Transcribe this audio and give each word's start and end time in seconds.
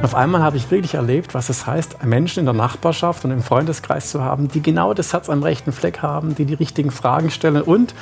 Auf 0.00 0.14
einmal 0.14 0.42
habe 0.44 0.56
ich 0.56 0.70
wirklich 0.70 0.94
erlebt, 0.94 1.34
was 1.34 1.48
es 1.48 1.66
heißt, 1.66 2.04
Menschen 2.04 2.38
in 2.38 2.44
der 2.44 2.54
Nachbarschaft 2.54 3.24
und 3.24 3.32
im 3.32 3.42
Freundeskreis 3.42 4.10
zu 4.10 4.22
haben, 4.22 4.46
die 4.46 4.62
genau 4.62 4.94
das 4.94 5.12
Herz 5.12 5.28
am 5.28 5.42
rechten 5.42 5.72
Fleck 5.72 6.02
haben, 6.02 6.36
die 6.36 6.44
die 6.44 6.54
richtigen 6.54 6.92
Fragen 6.92 7.32
stellen 7.32 7.62
und 7.62 7.94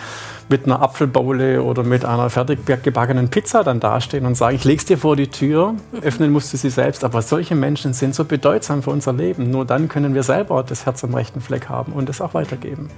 mit 0.50 0.66
einer 0.66 0.82
Apfelbowle 0.82 1.62
oder 1.62 1.84
mit 1.84 2.04
einer 2.04 2.28
fertig 2.28 2.66
gebackenen 2.66 3.30
Pizza 3.30 3.64
dann 3.64 3.80
dastehen 3.80 4.26
und 4.26 4.34
sagen, 4.34 4.56
ich 4.56 4.64
leg's 4.64 4.84
dir 4.84 4.98
vor 4.98 5.16
die 5.16 5.28
Tür, 5.28 5.74
öffnen 6.02 6.32
musst 6.32 6.52
du 6.52 6.58
sie 6.58 6.68
selbst. 6.68 7.02
Aber 7.02 7.22
solche 7.22 7.54
Menschen 7.54 7.94
sind 7.94 8.14
so 8.14 8.26
bedeutsam 8.26 8.82
für 8.82 8.90
unser 8.90 9.14
Leben. 9.14 9.50
Nur 9.50 9.64
dann 9.64 9.88
können 9.88 10.14
wir 10.14 10.22
selber 10.22 10.62
das 10.62 10.84
Herz 10.84 11.02
am 11.02 11.14
rechten 11.14 11.40
Fleck 11.40 11.70
haben 11.70 11.92
und 11.92 12.10
es 12.10 12.20
auch 12.20 12.34
weitergeben. 12.34 12.90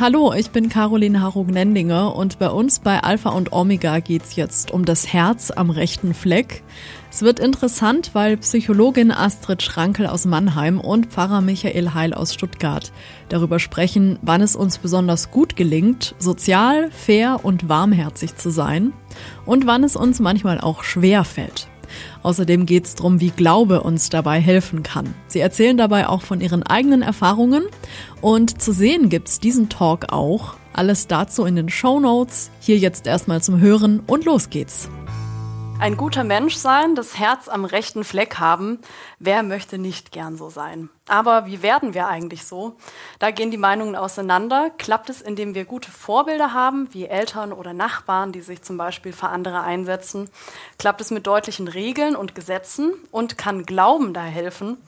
Hallo, 0.00 0.32
ich 0.32 0.50
bin 0.50 0.68
Caroline 0.68 1.22
Harug-Nendinger 1.22 2.14
und 2.14 2.38
bei 2.38 2.50
uns 2.50 2.78
bei 2.80 3.00
Alpha 3.00 3.30
und 3.30 3.52
Omega 3.52 4.00
geht's 4.00 4.36
jetzt 4.36 4.70
um 4.72 4.84
das 4.84 5.12
Herz 5.12 5.50
am 5.50 5.70
rechten 5.70 6.14
Fleck. 6.14 6.62
Es 7.10 7.22
wird 7.22 7.40
interessant, 7.40 8.10
weil 8.12 8.36
Psychologin 8.36 9.10
Astrid 9.10 9.62
Schrankel 9.62 10.06
aus 10.06 10.26
Mannheim 10.26 10.78
und 10.78 11.06
Pfarrer 11.06 11.40
Michael 11.40 11.94
Heil 11.94 12.12
aus 12.12 12.34
Stuttgart 12.34 12.92
darüber 13.30 13.58
sprechen, 13.58 14.18
wann 14.20 14.42
es 14.42 14.54
uns 14.54 14.78
besonders 14.78 15.30
gut 15.30 15.56
gelingt, 15.56 16.14
sozial, 16.18 16.90
fair 16.90 17.44
und 17.44 17.68
warmherzig 17.68 18.36
zu 18.36 18.50
sein 18.50 18.92
und 19.46 19.66
wann 19.66 19.84
es 19.84 19.96
uns 19.96 20.20
manchmal 20.20 20.60
auch 20.60 20.84
schwer 20.84 21.24
fällt. 21.24 21.68
Außerdem 22.22 22.66
geht 22.66 22.84
es 22.84 22.94
darum, 22.94 23.20
wie 23.20 23.30
Glaube 23.30 23.82
uns 23.82 24.10
dabei 24.10 24.38
helfen 24.38 24.82
kann. 24.82 25.14
Sie 25.26 25.40
erzählen 25.40 25.78
dabei 25.78 26.08
auch 26.08 26.20
von 26.20 26.42
ihren 26.42 26.62
eigenen 26.62 27.00
Erfahrungen 27.00 27.64
und 28.20 28.60
zu 28.60 28.72
sehen 28.72 29.08
gibt's 29.08 29.40
diesen 29.40 29.70
Talk 29.70 30.12
auch. 30.12 30.54
Alles 30.74 31.06
dazu 31.06 31.46
in 31.46 31.56
den 31.56 31.70
Show 31.70 31.98
Notes. 31.98 32.50
Hier 32.60 32.76
jetzt 32.76 33.06
erstmal 33.06 33.42
zum 33.42 33.58
Hören 33.60 34.00
und 34.06 34.26
los 34.26 34.50
geht's. 34.50 34.90
Ein 35.80 35.96
guter 35.96 36.24
Mensch 36.24 36.56
sein, 36.56 36.96
das 36.96 37.20
Herz 37.20 37.48
am 37.48 37.64
rechten 37.64 38.02
Fleck 38.02 38.40
haben, 38.40 38.80
wer 39.20 39.44
möchte 39.44 39.78
nicht 39.78 40.10
gern 40.10 40.36
so 40.36 40.50
sein? 40.50 40.90
Aber 41.06 41.46
wie 41.46 41.62
werden 41.62 41.94
wir 41.94 42.08
eigentlich 42.08 42.44
so? 42.44 42.76
Da 43.20 43.30
gehen 43.30 43.52
die 43.52 43.58
Meinungen 43.58 43.94
auseinander. 43.94 44.70
Klappt 44.76 45.08
es, 45.08 45.22
indem 45.22 45.54
wir 45.54 45.64
gute 45.64 45.92
Vorbilder 45.92 46.52
haben, 46.52 46.92
wie 46.92 47.06
Eltern 47.06 47.52
oder 47.52 47.74
Nachbarn, 47.74 48.32
die 48.32 48.40
sich 48.40 48.62
zum 48.62 48.76
Beispiel 48.76 49.12
für 49.12 49.28
andere 49.28 49.60
einsetzen? 49.60 50.28
Klappt 50.78 51.00
es 51.00 51.12
mit 51.12 51.28
deutlichen 51.28 51.68
Regeln 51.68 52.16
und 52.16 52.34
Gesetzen? 52.34 52.94
Und 53.12 53.38
kann 53.38 53.64
Glauben 53.64 54.12
da 54.12 54.24
helfen? 54.24 54.78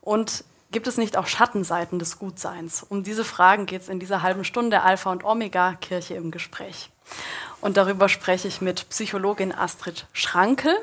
Und 0.00 0.44
gibt 0.72 0.86
es 0.86 0.96
nicht 0.96 1.18
auch 1.18 1.26
Schattenseiten 1.26 1.98
des 1.98 2.18
Gutseins? 2.18 2.82
Um 2.88 3.02
diese 3.02 3.24
Fragen 3.24 3.66
geht 3.66 3.82
es 3.82 3.90
in 3.90 4.00
dieser 4.00 4.22
halben 4.22 4.44
Stunde 4.44 4.80
Alpha 4.80 5.12
und 5.12 5.24
Omega 5.24 5.74
Kirche 5.74 6.14
im 6.14 6.30
Gespräch. 6.30 6.90
Und 7.60 7.76
darüber 7.76 8.08
spreche 8.08 8.48
ich 8.48 8.60
mit 8.60 8.88
Psychologin 8.88 9.52
Astrid 9.52 10.06
Schrankel. 10.12 10.76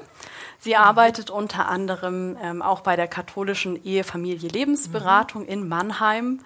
Sie 0.59 0.75
arbeitet 0.75 1.29
unter 1.29 1.67
anderem 1.67 2.37
ähm, 2.41 2.61
auch 2.61 2.81
bei 2.81 2.95
der 2.95 3.07
katholischen 3.07 3.83
Ehe-Familie-Lebensberatung 3.83 5.43
mhm. 5.43 5.47
in 5.49 5.67
Mannheim 5.67 6.41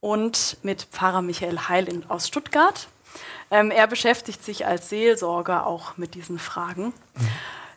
und 0.00 0.56
mit 0.62 0.84
Pfarrer 0.90 1.22
Michael 1.22 1.58
Heil 1.68 1.88
in, 1.88 2.08
aus 2.08 2.28
Stuttgart. 2.28 2.88
Ähm, 3.50 3.70
er 3.70 3.86
beschäftigt 3.86 4.44
sich 4.44 4.66
als 4.66 4.88
Seelsorger 4.88 5.66
auch 5.66 5.96
mit 5.96 6.14
diesen 6.14 6.38
Fragen. 6.38 6.86
Mhm. 7.14 7.28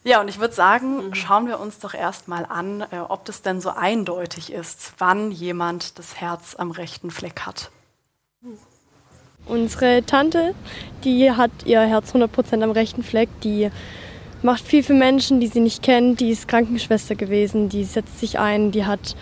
Ja, 0.03 0.19
und 0.19 0.27
ich 0.29 0.39
würde 0.39 0.53
sagen, 0.53 1.07
mhm. 1.09 1.15
schauen 1.15 1.47
wir 1.47 1.59
uns 1.59 1.79
doch 1.79 1.93
erstmal 1.93 2.45
an, 2.45 2.81
äh, 2.91 2.97
ob 2.99 3.25
das 3.25 3.43
denn 3.43 3.61
so 3.61 3.69
eindeutig 3.69 4.51
ist, 4.51 4.93
wann 4.97 5.31
jemand 5.31 5.99
das 5.99 6.15
Herz 6.15 6.55
am 6.55 6.71
rechten 6.71 7.11
Fleck 7.11 7.41
hat. 7.41 7.69
Unsere 9.45 10.03
Tante, 10.05 10.53
die 11.03 11.31
hat 11.31 11.51
ihr 11.65 11.81
Herz 11.81 12.13
100% 12.13 12.61
am 12.61 12.71
rechten 12.71 13.03
Fleck. 13.03 13.29
Die 13.43 13.69
macht 14.43 14.63
viel 14.63 14.83
für 14.83 14.93
Menschen, 14.93 15.39
die 15.39 15.47
sie 15.47 15.59
nicht 15.59 15.83
kennt. 15.83 16.19
Die 16.19 16.29
ist 16.29 16.47
Krankenschwester 16.47 17.15
gewesen. 17.15 17.69
Die 17.69 17.83
setzt 17.83 18.19
sich 18.19 18.39
ein. 18.39 18.71
Die 18.71 18.85
hat 18.85 19.15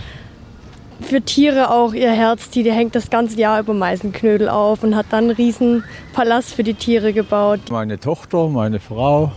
für 1.01 1.21
Tiere 1.21 1.71
auch 1.71 1.93
ihr 1.93 2.11
Herz. 2.11 2.49
Die, 2.49 2.63
die 2.63 2.71
hängt 2.71 2.95
das 2.95 3.09
ganze 3.09 3.39
Jahr 3.39 3.59
über 3.59 3.73
Meisenknödel 3.73 4.49
auf 4.49 4.83
und 4.83 4.95
hat 4.95 5.07
dann 5.11 5.25
einen 5.25 5.31
riesen 5.31 5.83
Palast 6.13 6.53
für 6.53 6.63
die 6.63 6.73
Tiere 6.73 7.13
gebaut. 7.13 7.61
Meine 7.71 7.99
Tochter, 7.99 8.49
meine 8.49 8.79
Frau, 8.79 9.31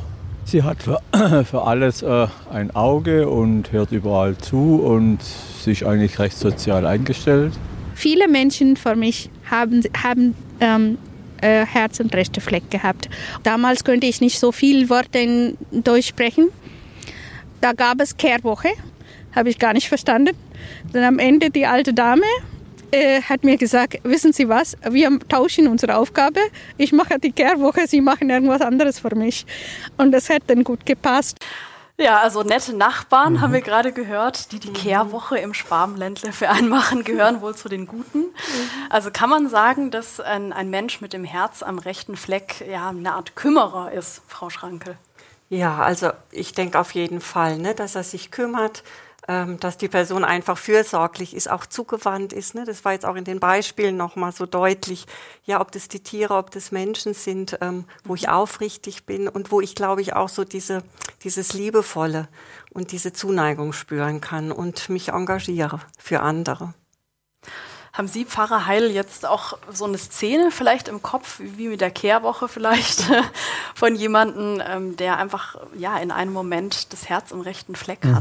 sie 0.45 0.63
hat 0.63 0.83
für, 0.83 0.99
für 1.45 1.63
alles 1.63 2.03
äh, 2.03 2.27
ein 2.51 2.75
Auge 2.75 3.29
und 3.29 3.73
hört 3.73 3.93
überall 3.93 4.37
zu 4.37 4.83
und 4.85 5.23
sich 5.23 5.87
eigentlich 5.87 6.19
recht 6.19 6.37
sozial 6.37 6.87
eingestellt. 6.87 7.53
Viele 7.95 8.27
Menschen 8.27 8.77
für 8.77 8.97
mich 8.97 9.31
haben, 9.49 9.83
haben 10.03 10.35
ähm, 10.63 10.97
äh, 11.43 11.67
Herz 11.67 12.01
und 12.01 12.15
rechte 12.15 12.41
Fleck 12.41 12.71
gehabt. 12.71 13.11
Damals 13.43 13.85
konnte 13.85 14.07
ich 14.07 14.21
nicht 14.21 14.39
so 14.39 14.53
viele 14.53 14.89
Worte 14.89 15.19
in 15.19 15.59
Deutsch 15.71 16.07
sprechen. 16.09 16.49
Da 17.61 17.73
gab 17.73 18.01
es 18.01 18.17
Kehrwoche, 18.17 18.71
habe 19.35 19.51
ich 19.51 19.59
gar 19.59 19.73
nicht 19.73 19.89
verstanden. 19.89 20.37
Dann 20.93 21.05
am 21.05 21.19
Ende 21.19 21.51
die 21.51 21.67
alte 21.67 21.93
Dame 21.93 22.25
äh, 22.93 23.23
hat 23.23 23.45
mir 23.45 23.57
gesagt, 23.57 23.99
wissen 24.05 24.33
Sie 24.33 24.49
was, 24.49 24.77
wir 24.89 25.19
tauschen 25.29 25.67
unsere 25.67 25.97
Aufgabe. 25.97 26.41
Ich 26.79 26.93
mache 26.93 27.19
die 27.19 27.33
Kehrwoche, 27.33 27.87
Sie 27.87 28.01
machen 28.01 28.31
irgendwas 28.31 28.61
anderes 28.61 29.01
für 29.01 29.15
mich. 29.15 29.45
Und 29.97 30.13
das 30.13 30.31
hat 30.31 30.43
dann 30.47 30.63
gut 30.63 30.87
gepasst. 30.87 31.39
Ja, 31.99 32.21
also 32.21 32.43
nette 32.43 32.75
Nachbarn 32.75 33.35
mhm. 33.35 33.41
haben 33.41 33.53
wir 33.53 33.61
gerade 33.61 33.93
gehört, 33.93 34.53
die 34.53 34.59
die 34.59 34.71
mhm. 34.71 34.75
Kehrwoche 34.75 35.39
im 35.39 35.55
Schwabenländle 35.55 36.33
für 36.33 36.49
einen 36.49 36.69
machen, 36.69 37.05
gehören 37.05 37.41
wohl 37.43 37.55
zu 37.55 37.69
den 37.69 37.87
Guten. 37.87 38.19
Mhm. 38.19 38.35
Also 38.91 39.11
kann 39.11 39.31
man 39.31 39.49
sagen, 39.49 39.91
dass 39.91 40.19
ein, 40.19 40.53
ein, 40.53 40.71
Mensch 40.71 41.01
mit 41.01 41.13
dem 41.13 41.25
Herz 41.25 41.63
am 41.63 41.79
rechten 41.79 42.17
Fleck 42.17 42.65
ja 42.69 42.89
eine 42.89 43.13
Art 43.13 43.37
Kümmerer 43.37 43.93
ist, 43.93 44.23
Frau 44.27 44.51
Schrankel? 44.51 44.97
Ja, 45.51 45.79
also 45.79 46.11
ich 46.31 46.55
denke 46.55 46.79
auf 46.81 46.93
jeden 46.93 47.21
Fall, 47.21 47.59
ne, 47.59 47.75
dass 47.75 47.95
er 47.95 48.05
sich 48.05 48.31
kümmert, 48.31 48.83
ähm, 49.29 49.61
dass 49.61 49.79
die 49.79 49.89
Person 49.89 50.25
einfach 50.25 50.59
fürsorglich 50.59 51.35
ist, 51.35 51.49
auch 51.49 51.65
zugewandt 51.67 52.33
ist. 52.33 52.55
Ne? 52.55 52.65
Das 52.65 52.85
war 52.85 52.93
jetzt 52.93 53.07
auch 53.07 53.15
in 53.15 53.25
den 53.25 53.39
Beispielen 53.39 53.97
nochmal 53.97 54.33
so 54.33 54.47
deutlich. 54.47 55.07
Ja, 55.45 55.61
ob 55.61 55.71
das 55.71 55.89
die 55.89 56.03
Tiere, 56.03 56.35
ob 56.35 56.51
das 56.51 56.73
Menschen 56.73 57.15
sind, 57.15 57.59
ähm, 57.61 57.85
wo 58.05 58.15
ich 58.15 58.29
aufrichtig 58.29 59.07
bin 59.07 59.29
und 59.29 59.53
wo 59.53 59.61
ich, 59.61 59.75
glaube 59.75 60.03
ich, 60.03 60.15
auch 60.15 60.29
so 60.29 60.45
diese, 60.45 60.83
dieses 61.23 61.53
Liebevolle 61.53 62.29
und 62.73 62.91
diese 62.91 63.13
Zuneigung 63.13 63.73
spüren 63.73 64.21
kann 64.21 64.51
und 64.51 64.89
mich 64.89 65.11
engagiere 65.11 65.81
für 65.99 66.21
andere. 66.21 66.75
Haben 67.93 68.09
Sie, 68.09 68.25
Pfarrer 68.25 68.67
Heil, 68.67 68.91
jetzt 68.91 69.27
auch 69.27 69.59
so 69.71 69.85
eine 69.85 69.99
Szene 69.99 70.51
vielleicht 70.51 70.89
im 70.89 71.03
Kopf, 71.03 71.41
wie 71.41 71.69
mit 71.69 71.83
der 71.83 71.91
Kehrwoche 71.91 72.49
vielleicht, 72.49 73.05
von 73.75 73.95
jemandem, 73.95 74.63
ähm, 74.67 74.97
der 74.97 75.19
einfach 75.19 75.57
ja 75.77 75.99
in 75.99 76.11
einem 76.11 76.33
Moment 76.33 76.93
das 76.95 77.11
Herz 77.11 77.33
im 77.33 77.43
rechten 77.43 77.77
Fleck 77.77 78.03
mhm. 78.05 78.15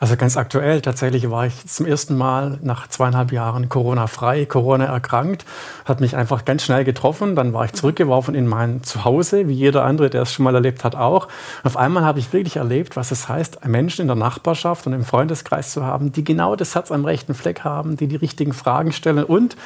Also 0.00 0.16
ganz 0.16 0.36
aktuell, 0.36 0.80
tatsächlich 0.80 1.28
war 1.28 1.46
ich 1.46 1.66
zum 1.66 1.84
ersten 1.84 2.16
Mal 2.16 2.58
nach 2.62 2.86
zweieinhalb 2.86 3.32
Jahren 3.32 3.68
Corona-frei, 3.68 4.46
Corona 4.46 4.84
erkrankt, 4.84 5.44
hat 5.84 6.00
mich 6.00 6.14
einfach 6.14 6.44
ganz 6.44 6.62
schnell 6.62 6.84
getroffen. 6.84 7.34
Dann 7.34 7.52
war 7.52 7.64
ich 7.64 7.72
zurückgeworfen 7.72 8.36
in 8.36 8.46
mein 8.46 8.84
Zuhause, 8.84 9.48
wie 9.48 9.54
jeder 9.54 9.84
andere, 9.84 10.08
der 10.08 10.22
es 10.22 10.32
schon 10.32 10.44
mal 10.44 10.54
erlebt 10.54 10.84
hat, 10.84 10.94
auch. 10.94 11.24
Und 11.24 11.66
auf 11.66 11.76
einmal 11.76 12.04
habe 12.04 12.20
ich 12.20 12.32
wirklich 12.32 12.56
erlebt, 12.56 12.94
was 12.94 13.10
es 13.10 13.28
heißt, 13.28 13.66
Menschen 13.66 14.02
in 14.02 14.06
der 14.06 14.16
Nachbarschaft 14.16 14.86
und 14.86 14.92
im 14.92 15.04
Freundeskreis 15.04 15.72
zu 15.72 15.84
haben, 15.84 16.12
die 16.12 16.22
genau 16.22 16.54
das 16.54 16.76
Herz 16.76 16.92
am 16.92 17.04
rechten 17.04 17.34
Fleck 17.34 17.64
haben, 17.64 17.96
die 17.96 18.06
die 18.06 18.16
richtigen 18.16 18.52
Fragen 18.52 18.92
stellen 18.92 19.24
und 19.24 19.56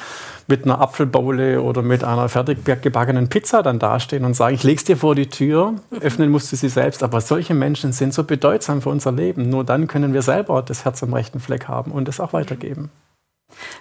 mit 0.47 0.65
einer 0.65 0.79
Apfelbowle 0.79 1.61
oder 1.61 1.81
mit 1.81 2.03
einer 2.03 2.29
fertig 2.29 2.65
gebackenen 2.65 3.29
Pizza 3.29 3.63
dann 3.63 3.79
dastehen 3.79 4.25
und 4.25 4.33
sagen, 4.33 4.55
ich 4.55 4.63
leg's 4.63 4.83
dir 4.83 4.97
vor 4.97 5.15
die 5.15 5.29
Tür, 5.29 5.75
öffnen 6.01 6.29
musst 6.29 6.51
du 6.51 6.55
sie 6.55 6.69
selbst. 6.69 7.03
Aber 7.03 7.21
solche 7.21 7.53
Menschen 7.53 7.93
sind 7.93 8.13
so 8.13 8.23
bedeutsam 8.23 8.81
für 8.81 8.89
unser 8.89 9.11
Leben. 9.11 9.49
Nur 9.49 9.63
dann 9.63 9.87
können 9.87 10.13
wir 10.13 10.21
selber 10.21 10.61
das 10.61 10.85
Herz 10.85 11.03
am 11.03 11.13
rechten 11.13 11.39
Fleck 11.39 11.67
haben 11.67 11.91
und 11.91 12.07
es 12.09 12.19
auch 12.19 12.33
weitergeben. 12.33 12.89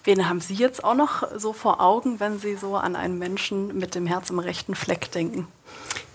Wen 0.04 0.28
haben 0.28 0.40
Sie 0.40 0.54
jetzt 0.54 0.84
auch 0.84 0.94
noch 0.94 1.22
so 1.36 1.52
vor 1.52 1.80
Augen, 1.80 2.20
wenn 2.20 2.38
Sie 2.38 2.56
so 2.56 2.76
an 2.76 2.94
einen 2.94 3.18
Menschen 3.18 3.78
mit 3.78 3.94
dem 3.94 4.06
Herz 4.06 4.30
am 4.30 4.38
rechten 4.38 4.74
Fleck 4.74 5.10
denken? 5.12 5.48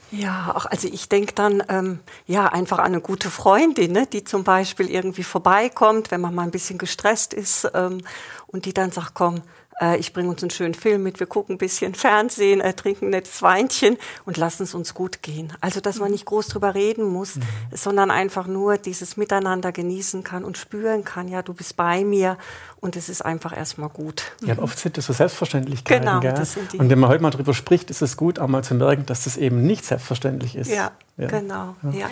Ja, 0.09 0.53
auch, 0.55 0.65
also 0.65 0.87
ich 0.87 1.09
denke 1.09 1.33
dann 1.33 1.61
ähm, 1.67 1.99
ja 2.25 2.45
einfach 2.45 2.79
an 2.79 2.85
eine 2.85 3.01
gute 3.01 3.29
Freundin, 3.29 3.91
ne, 3.91 4.07
die 4.07 4.23
zum 4.23 4.45
Beispiel 4.45 4.89
irgendwie 4.89 5.23
vorbeikommt, 5.23 6.11
wenn 6.11 6.21
man 6.21 6.33
mal 6.33 6.43
ein 6.43 6.51
bisschen 6.51 6.77
gestresst 6.77 7.33
ist 7.33 7.69
ähm, 7.73 7.99
und 8.47 8.65
die 8.65 8.73
dann 8.73 8.91
sagt, 8.91 9.15
komm, 9.15 9.41
äh, 9.81 9.97
ich 9.97 10.13
bringe 10.13 10.29
uns 10.29 10.41
einen 10.41 10.49
schönen 10.49 10.73
Film 10.73 11.03
mit, 11.03 11.19
wir 11.19 11.27
gucken 11.27 11.55
ein 11.55 11.57
bisschen 11.57 11.93
Fernsehen, 11.95 12.61
äh, 12.61 12.73
trinken 12.73 13.05
ein 13.05 13.11
nettes 13.11 13.41
Weinchen 13.41 13.97
und 14.25 14.37
lassen 14.37 14.63
es 14.63 14.73
uns 14.73 14.93
gut 14.93 15.21
gehen. 15.21 15.53
Also, 15.61 15.81
dass 15.81 15.99
man 15.99 16.11
nicht 16.11 16.25
groß 16.25 16.47
drüber 16.47 16.75
reden 16.75 17.05
muss, 17.05 17.35
mhm. 17.35 17.41
sondern 17.71 18.11
einfach 18.11 18.47
nur 18.47 18.77
dieses 18.77 19.17
Miteinander 19.17 19.71
genießen 19.71 20.23
kann 20.23 20.43
und 20.43 20.57
spüren 20.57 21.03
kann, 21.03 21.27
ja, 21.27 21.41
du 21.41 21.53
bist 21.53 21.75
bei 21.75 22.03
mir 22.03 22.37
und 22.79 22.95
es 22.95 23.09
ist 23.09 23.23
einfach 23.23 23.55
erstmal 23.55 23.89
gut. 23.89 24.23
Ja, 24.43 24.57
oft 24.59 24.77
sind 24.77 24.97
das 24.97 25.05
so 25.05 25.13
Selbstverständlichkeiten. 25.13 26.05
Genau, 26.05 26.19
gell? 26.19 26.33
das 26.33 26.53
sind 26.53 26.73
die. 26.73 26.77
Und 26.77 26.89
wenn 26.89 26.99
man 26.99 27.09
heute 27.09 27.21
mal 27.21 27.31
drüber 27.31 27.53
spricht, 27.53 27.89
ist 27.89 28.01
es 28.01 28.17
gut, 28.17 28.39
auch 28.39 28.47
mal 28.47 28.63
zu 28.63 28.75
merken, 28.75 29.05
dass 29.05 29.23
das 29.23 29.37
eben 29.37 29.65
nicht 29.65 29.85
selbstverständlich 29.85 30.55
ist. 30.55 30.69
Ja, 30.69 30.91
ja. 31.17 31.27
genau, 31.27 31.75
ja. 31.83 31.99
ja. 31.99 32.09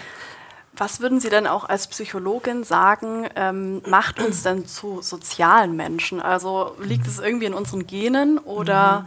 Was 0.78 1.00
würden 1.00 1.20
Sie 1.20 1.30
denn 1.30 1.48
auch 1.48 1.64
als 1.64 1.88
Psychologin 1.88 2.64
sagen, 2.64 3.30
ähm, 3.36 3.82
macht 3.88 4.20
uns 4.20 4.44
denn 4.44 4.66
zu 4.68 5.02
sozialen 5.02 5.76
Menschen? 5.76 6.22
Also 6.22 6.76
liegt 6.80 7.08
es 7.08 7.20
irgendwie 7.20 7.46
in 7.46 7.54
unseren 7.54 7.88
Genen 7.88 8.38
oder 8.38 9.06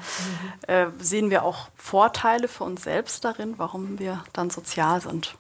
mhm. 0.67 0.75
äh, 0.75 0.87
sehen 0.99 1.31
wir 1.31 1.43
auch 1.45 1.69
Vorteile 1.77 2.49
für 2.49 2.65
uns 2.65 2.85
selbst 2.85 3.25
darin, 3.25 3.55
warum 3.59 3.99
wir 3.99 4.25
dann 4.33 4.51
sozial 4.51 5.01
sind? 5.01 5.37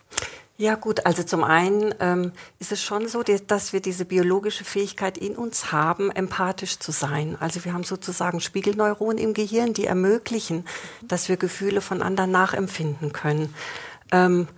Ja 0.61 0.75
gut, 0.75 1.07
also 1.07 1.23
zum 1.23 1.45
einen 1.45 1.95
ähm, 2.01 2.33
ist 2.59 2.73
es 2.73 2.83
schon 2.83 3.07
so, 3.07 3.23
dass 3.23 3.73
wir 3.73 3.81
diese 3.81 4.05
biologische 4.05 4.65
Fähigkeit 4.65 5.17
in 5.17 5.37
uns 5.37 5.71
haben, 5.71 6.11
empathisch 6.11 6.81
zu 6.81 6.91
sein. 6.91 7.37
Also 7.39 7.65
wir 7.65 7.73
haben 7.73 7.85
sozusagen 7.85 8.41
Spiegelneuronen 8.41 9.19
im 9.19 9.35
Gehirn, 9.35 9.73
die 9.73 9.87
ermöglichen, 9.87 10.67
dass 11.01 11.29
wir 11.29 11.37
Gefühle 11.37 11.81
von 11.81 12.03
anderen 12.03 12.33
nachempfinden 12.33 13.13
können. 13.13 13.55
Ähm, 14.11 14.49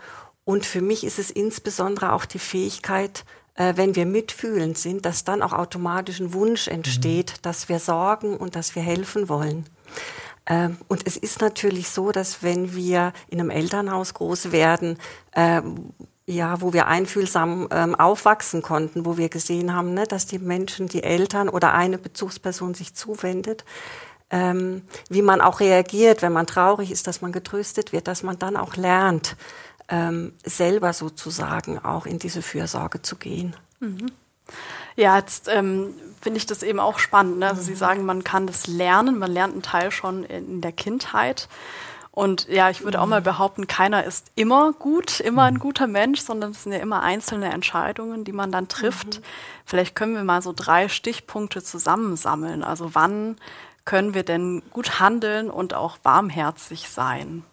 und 0.50 0.67
für 0.67 0.81
mich 0.81 1.05
ist 1.05 1.20
es 1.20 1.31
insbesondere 1.31 2.11
auch 2.12 2.25
die 2.25 2.41
Fähigkeit, 2.41 3.25
äh, 3.55 3.75
wenn 3.76 3.94
wir 3.94 4.05
mitfühlend 4.05 4.76
sind, 4.76 5.06
dass 5.06 5.23
dann 5.23 5.43
auch 5.43 5.52
automatisch 5.52 6.19
ein 6.19 6.35
Wunsch 6.35 6.67
entsteht, 6.67 7.35
mhm. 7.37 7.43
dass 7.43 7.69
wir 7.69 7.79
sorgen 7.79 8.37
und 8.37 8.56
dass 8.56 8.75
wir 8.75 8.82
helfen 8.82 9.29
wollen. 9.29 9.64
Ähm, 10.47 10.76
und 10.88 11.06
es 11.06 11.17
ist 11.17 11.41
natürlich 11.41 11.91
so, 11.91 12.11
dass 12.11 12.43
wenn 12.43 12.75
wir 12.75 13.12
in 13.29 13.38
einem 13.38 13.50
Elternhaus 13.50 14.12
groß 14.12 14.50
werden, 14.50 14.99
äh, 15.31 15.62
ja, 16.26 16.61
wo 16.61 16.73
wir 16.73 16.88
einfühlsam 16.88 17.69
ähm, 17.70 17.94
aufwachsen 17.94 18.61
konnten, 18.61 19.06
wo 19.06 19.17
wir 19.17 19.29
gesehen 19.29 19.73
haben, 19.73 19.94
ne, 19.94 20.05
dass 20.05 20.26
die 20.26 20.41
Menschen, 20.41 20.88
die 20.88 21.05
Eltern 21.05 21.49
oder 21.49 21.75
eine 21.75 21.97
Bezugsperson 21.97 22.75
sich 22.75 22.94
zuwendet, 22.94 23.64
ähm, 24.31 24.82
wie 25.08 25.23
man 25.23 25.41
auch 25.41 25.61
reagiert, 25.61 26.23
wenn 26.23 26.32
man 26.32 26.49
traurig 26.49 26.91
ist, 26.91 27.06
dass 27.06 27.20
man 27.20 27.31
getröstet 27.31 27.93
wird, 27.93 28.08
dass 28.08 28.25
man 28.25 28.37
dann 28.37 28.56
auch 28.56 28.75
lernt, 28.75 29.37
ähm, 29.90 30.32
selber 30.44 30.92
sozusagen 30.92 31.78
auch 31.78 32.06
in 32.06 32.19
diese 32.19 32.42
Fürsorge 32.42 33.02
zu 33.02 33.16
gehen. 33.16 33.54
Mhm. 33.81 34.06
Ja, 34.96 35.16
jetzt 35.16 35.48
ähm, 35.48 35.94
finde 36.20 36.38
ich 36.38 36.46
das 36.46 36.62
eben 36.62 36.81
auch 36.81 36.98
spannend. 36.98 37.38
Ne? 37.38 37.48
Also 37.48 37.62
Sie 37.62 37.75
sagen, 37.75 38.04
man 38.04 38.25
kann 38.25 38.46
das 38.46 38.66
lernen, 38.66 39.19
man 39.19 39.31
lernt 39.31 39.52
einen 39.52 39.62
Teil 39.62 39.90
schon 39.90 40.25
in 40.25 40.60
der 40.60 40.72
Kindheit. 40.72 41.48
Und 42.12 42.48
ja, 42.48 42.70
ich 42.70 42.82
würde 42.82 43.00
auch 43.00 43.06
mal 43.06 43.22
behaupten, 43.22 43.69
keiner 43.69 44.04
ist 44.04 44.32
immer 44.34 44.72
gut, 44.72 45.20
immer 45.20 45.44
ein 45.44 45.58
guter 45.60 45.87
Mensch, 45.87 46.20
sondern 46.20 46.50
es 46.50 46.64
sind 46.64 46.72
ja 46.72 46.81
immer 46.81 47.02
einzelne 47.02 47.52
Entscheidungen, 47.52 48.25
die 48.25 48.32
man 48.32 48.50
dann 48.50 48.69
trifft. 48.69 49.20
Mhm. 49.20 49.25
Vielleicht 49.64 49.94
können 49.94 50.14
wir 50.14 50.25
mal 50.25 50.42
so 50.42 50.52
drei 50.54 50.88
Stichpunkte 50.88 51.62
zusammensammeln. 51.62 52.64
Also 52.64 52.94
wann 52.94 53.37
können 53.84 54.12
wir 54.12 54.25
denn 54.25 54.62
gut 54.70 55.00
handeln 55.00 55.50
und 55.50 55.72
auch 55.75 55.98
warmherzig 56.02 56.90
sein? 56.90 57.44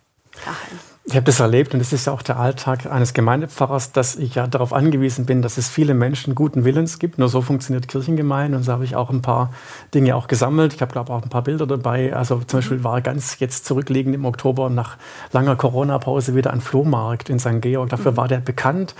Daheim. 0.44 0.80
Ich 1.10 1.16
habe 1.16 1.24
das 1.24 1.40
erlebt 1.40 1.74
und 1.74 1.80
es 1.80 1.94
ist 1.94 2.08
ja 2.08 2.12
auch 2.12 2.22
der 2.22 2.38
Alltag 2.38 2.86
eines 2.86 3.14
Gemeindepfarrers, 3.14 3.94
dass 3.94 4.18
ich 4.18 4.36
ja 4.36 4.46
darauf 4.46 4.74
angewiesen 4.74 5.26
bin, 5.26 5.42
dass 5.42 5.58
es 5.58 5.70
viele 5.70 5.94
Menschen 5.94 6.36
guten 6.36 6.66
Willens 6.66 7.00
gibt. 7.00 7.18
Nur 7.18 7.30
so 7.30 7.42
funktioniert 7.42 7.88
Kirchengemeinde 7.88 8.58
und 8.58 8.64
so 8.64 8.74
habe 8.74 8.84
ich 8.84 8.98
auch 8.98 9.10
ein 9.10 9.22
paar 9.22 9.54
Dinge 9.94 10.18
auch 10.18 10.28
gesammelt. 10.28 10.74
Ich 10.74 10.82
habe 10.82 10.92
glaube 10.92 11.14
auch 11.14 11.24
ein 11.24 11.30
paar 11.30 11.44
Bilder 11.44 11.66
dabei. 11.66 12.14
Also 12.14 12.42
zum 12.46 12.58
Beispiel 12.58 12.84
war 12.84 13.00
ganz 13.00 13.40
jetzt 13.40 13.64
zurückliegend 13.64 14.16
im 14.16 14.26
Oktober 14.26 14.70
nach 14.70 14.98
langer 15.32 15.56
Corona-Pause 15.56 16.36
wieder 16.36 16.52
ein 16.52 16.60
Flohmarkt 16.60 17.30
in 17.30 17.40
St. 17.40 17.62
Georg. 17.62 17.88
Dafür 17.88 18.12
mhm. 18.12 18.18
war 18.18 18.28
der 18.28 18.40
bekannt 18.40 18.94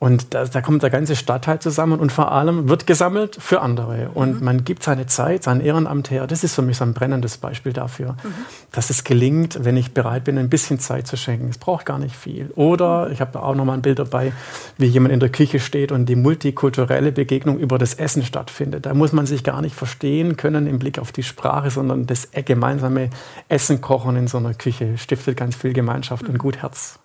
und 0.00 0.32
da, 0.32 0.44
da, 0.44 0.60
kommt 0.60 0.84
der 0.84 0.90
ganze 0.90 1.16
Stadtteil 1.16 1.58
zusammen 1.58 1.98
und 1.98 2.12
vor 2.12 2.30
allem 2.30 2.68
wird 2.68 2.86
gesammelt 2.86 3.36
für 3.40 3.60
andere. 3.60 4.10
Und 4.14 4.38
mhm. 4.38 4.44
man 4.44 4.64
gibt 4.64 4.84
seine 4.84 5.06
Zeit, 5.06 5.42
sein 5.42 5.60
Ehrenamt 5.60 6.10
her. 6.12 6.28
Das 6.28 6.44
ist 6.44 6.54
für 6.54 6.62
mich 6.62 6.76
so 6.76 6.84
ein 6.84 6.94
brennendes 6.94 7.38
Beispiel 7.38 7.72
dafür, 7.72 8.12
mhm. 8.12 8.34
dass 8.70 8.90
es 8.90 9.02
gelingt, 9.02 9.64
wenn 9.64 9.76
ich 9.76 9.94
bereit 9.94 10.22
bin, 10.22 10.38
ein 10.38 10.48
bisschen 10.48 10.78
Zeit 10.78 11.08
zu 11.08 11.16
schenken. 11.16 11.48
Es 11.48 11.58
braucht 11.58 11.84
gar 11.84 11.98
nicht 11.98 12.14
viel. 12.14 12.52
Oder 12.54 13.06
mhm. 13.06 13.12
ich 13.12 13.20
habe 13.20 13.42
auch 13.42 13.56
noch 13.56 13.64
mal 13.64 13.74
ein 13.74 13.82
Bild 13.82 13.98
dabei, 13.98 14.32
wie 14.76 14.86
jemand 14.86 15.12
in 15.12 15.18
der 15.18 15.30
Küche 15.30 15.58
steht 15.58 15.90
und 15.90 16.06
die 16.06 16.16
multikulturelle 16.16 17.10
Begegnung 17.10 17.58
über 17.58 17.76
das 17.76 17.94
Essen 17.94 18.22
stattfindet. 18.22 18.86
Da 18.86 18.94
muss 18.94 19.12
man 19.12 19.26
sich 19.26 19.42
gar 19.42 19.60
nicht 19.62 19.74
verstehen 19.74 20.36
können 20.36 20.68
im 20.68 20.78
Blick 20.78 21.00
auf 21.00 21.10
die 21.10 21.24
Sprache, 21.24 21.70
sondern 21.70 22.06
das 22.06 22.28
gemeinsame 22.44 23.10
Essen 23.48 23.80
kochen 23.80 24.14
in 24.14 24.28
so 24.28 24.38
einer 24.38 24.54
Küche 24.54 24.96
stiftet 24.96 25.36
ganz 25.36 25.56
viel 25.56 25.72
Gemeinschaft 25.72 26.24
und 26.26 26.34
mhm. 26.34 26.38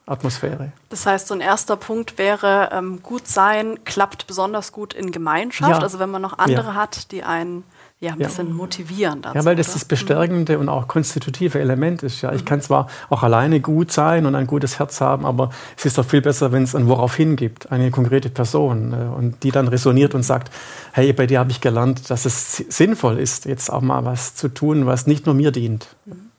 Gutherzatmosphäre. 0.05 0.71
Das 0.89 1.05
heißt, 1.05 1.27
so 1.27 1.33
ein 1.33 1.41
erster 1.41 1.75
Punkt 1.75 2.17
wäre, 2.17 2.69
ähm, 2.71 3.01
gut 3.01 3.27
sein 3.27 3.79
klappt 3.85 4.27
besonders 4.27 4.71
gut 4.71 4.93
in 4.93 5.11
Gemeinschaft. 5.11 5.71
Ja. 5.71 5.79
Also 5.79 5.99
wenn 5.99 6.11
man 6.11 6.21
noch 6.21 6.37
andere 6.37 6.67
ja. 6.67 6.75
hat, 6.75 7.11
die 7.11 7.23
einen 7.23 7.63
ja, 7.99 8.11
ein 8.11 8.17
bisschen 8.17 8.51
motivieren 8.51 9.21
dazu. 9.21 9.37
Ja, 9.37 9.45
weil 9.45 9.55
das 9.55 9.69
oder? 9.69 9.75
das 9.75 9.85
bestärkende 9.85 10.59
und 10.59 10.67
auch 10.67 10.89
konstitutive 10.89 11.59
Element 11.61 12.03
ist. 12.03 12.21
Ja, 12.21 12.33
ich 12.33 12.41
mhm. 12.41 12.45
kann 12.45 12.61
zwar 12.61 12.87
auch 13.09 13.23
alleine 13.23 13.61
gut 13.61 13.93
sein 13.93 14.25
und 14.25 14.35
ein 14.35 14.45
gutes 14.45 14.77
Herz 14.77 14.99
haben, 14.99 15.25
aber 15.25 15.51
es 15.77 15.85
ist 15.85 15.97
doch 15.97 16.05
viel 16.05 16.21
besser, 16.21 16.51
wenn 16.51 16.63
es 16.63 16.75
ein 16.75 16.87
Woraufhin 16.89 17.37
gibt, 17.37 17.71
eine 17.71 17.91
konkrete 17.91 18.29
Person 18.29 18.91
äh, 18.91 19.15
und 19.15 19.43
die 19.43 19.51
dann 19.51 19.69
resoniert 19.69 20.15
und 20.15 20.23
sagt, 20.23 20.51
hey, 20.91 21.13
bei 21.13 21.27
dir 21.27 21.39
habe 21.39 21.51
ich 21.51 21.61
gelernt, 21.61 22.09
dass 22.09 22.25
es 22.25 22.57
sinnvoll 22.57 23.19
ist, 23.19 23.45
jetzt 23.45 23.71
auch 23.71 23.81
mal 23.81 24.03
was 24.03 24.35
zu 24.35 24.49
tun, 24.49 24.85
was 24.85 25.07
nicht 25.07 25.25
nur 25.25 25.33
mir 25.33 25.51
dient. 25.51 25.87
Mhm. 26.05 26.32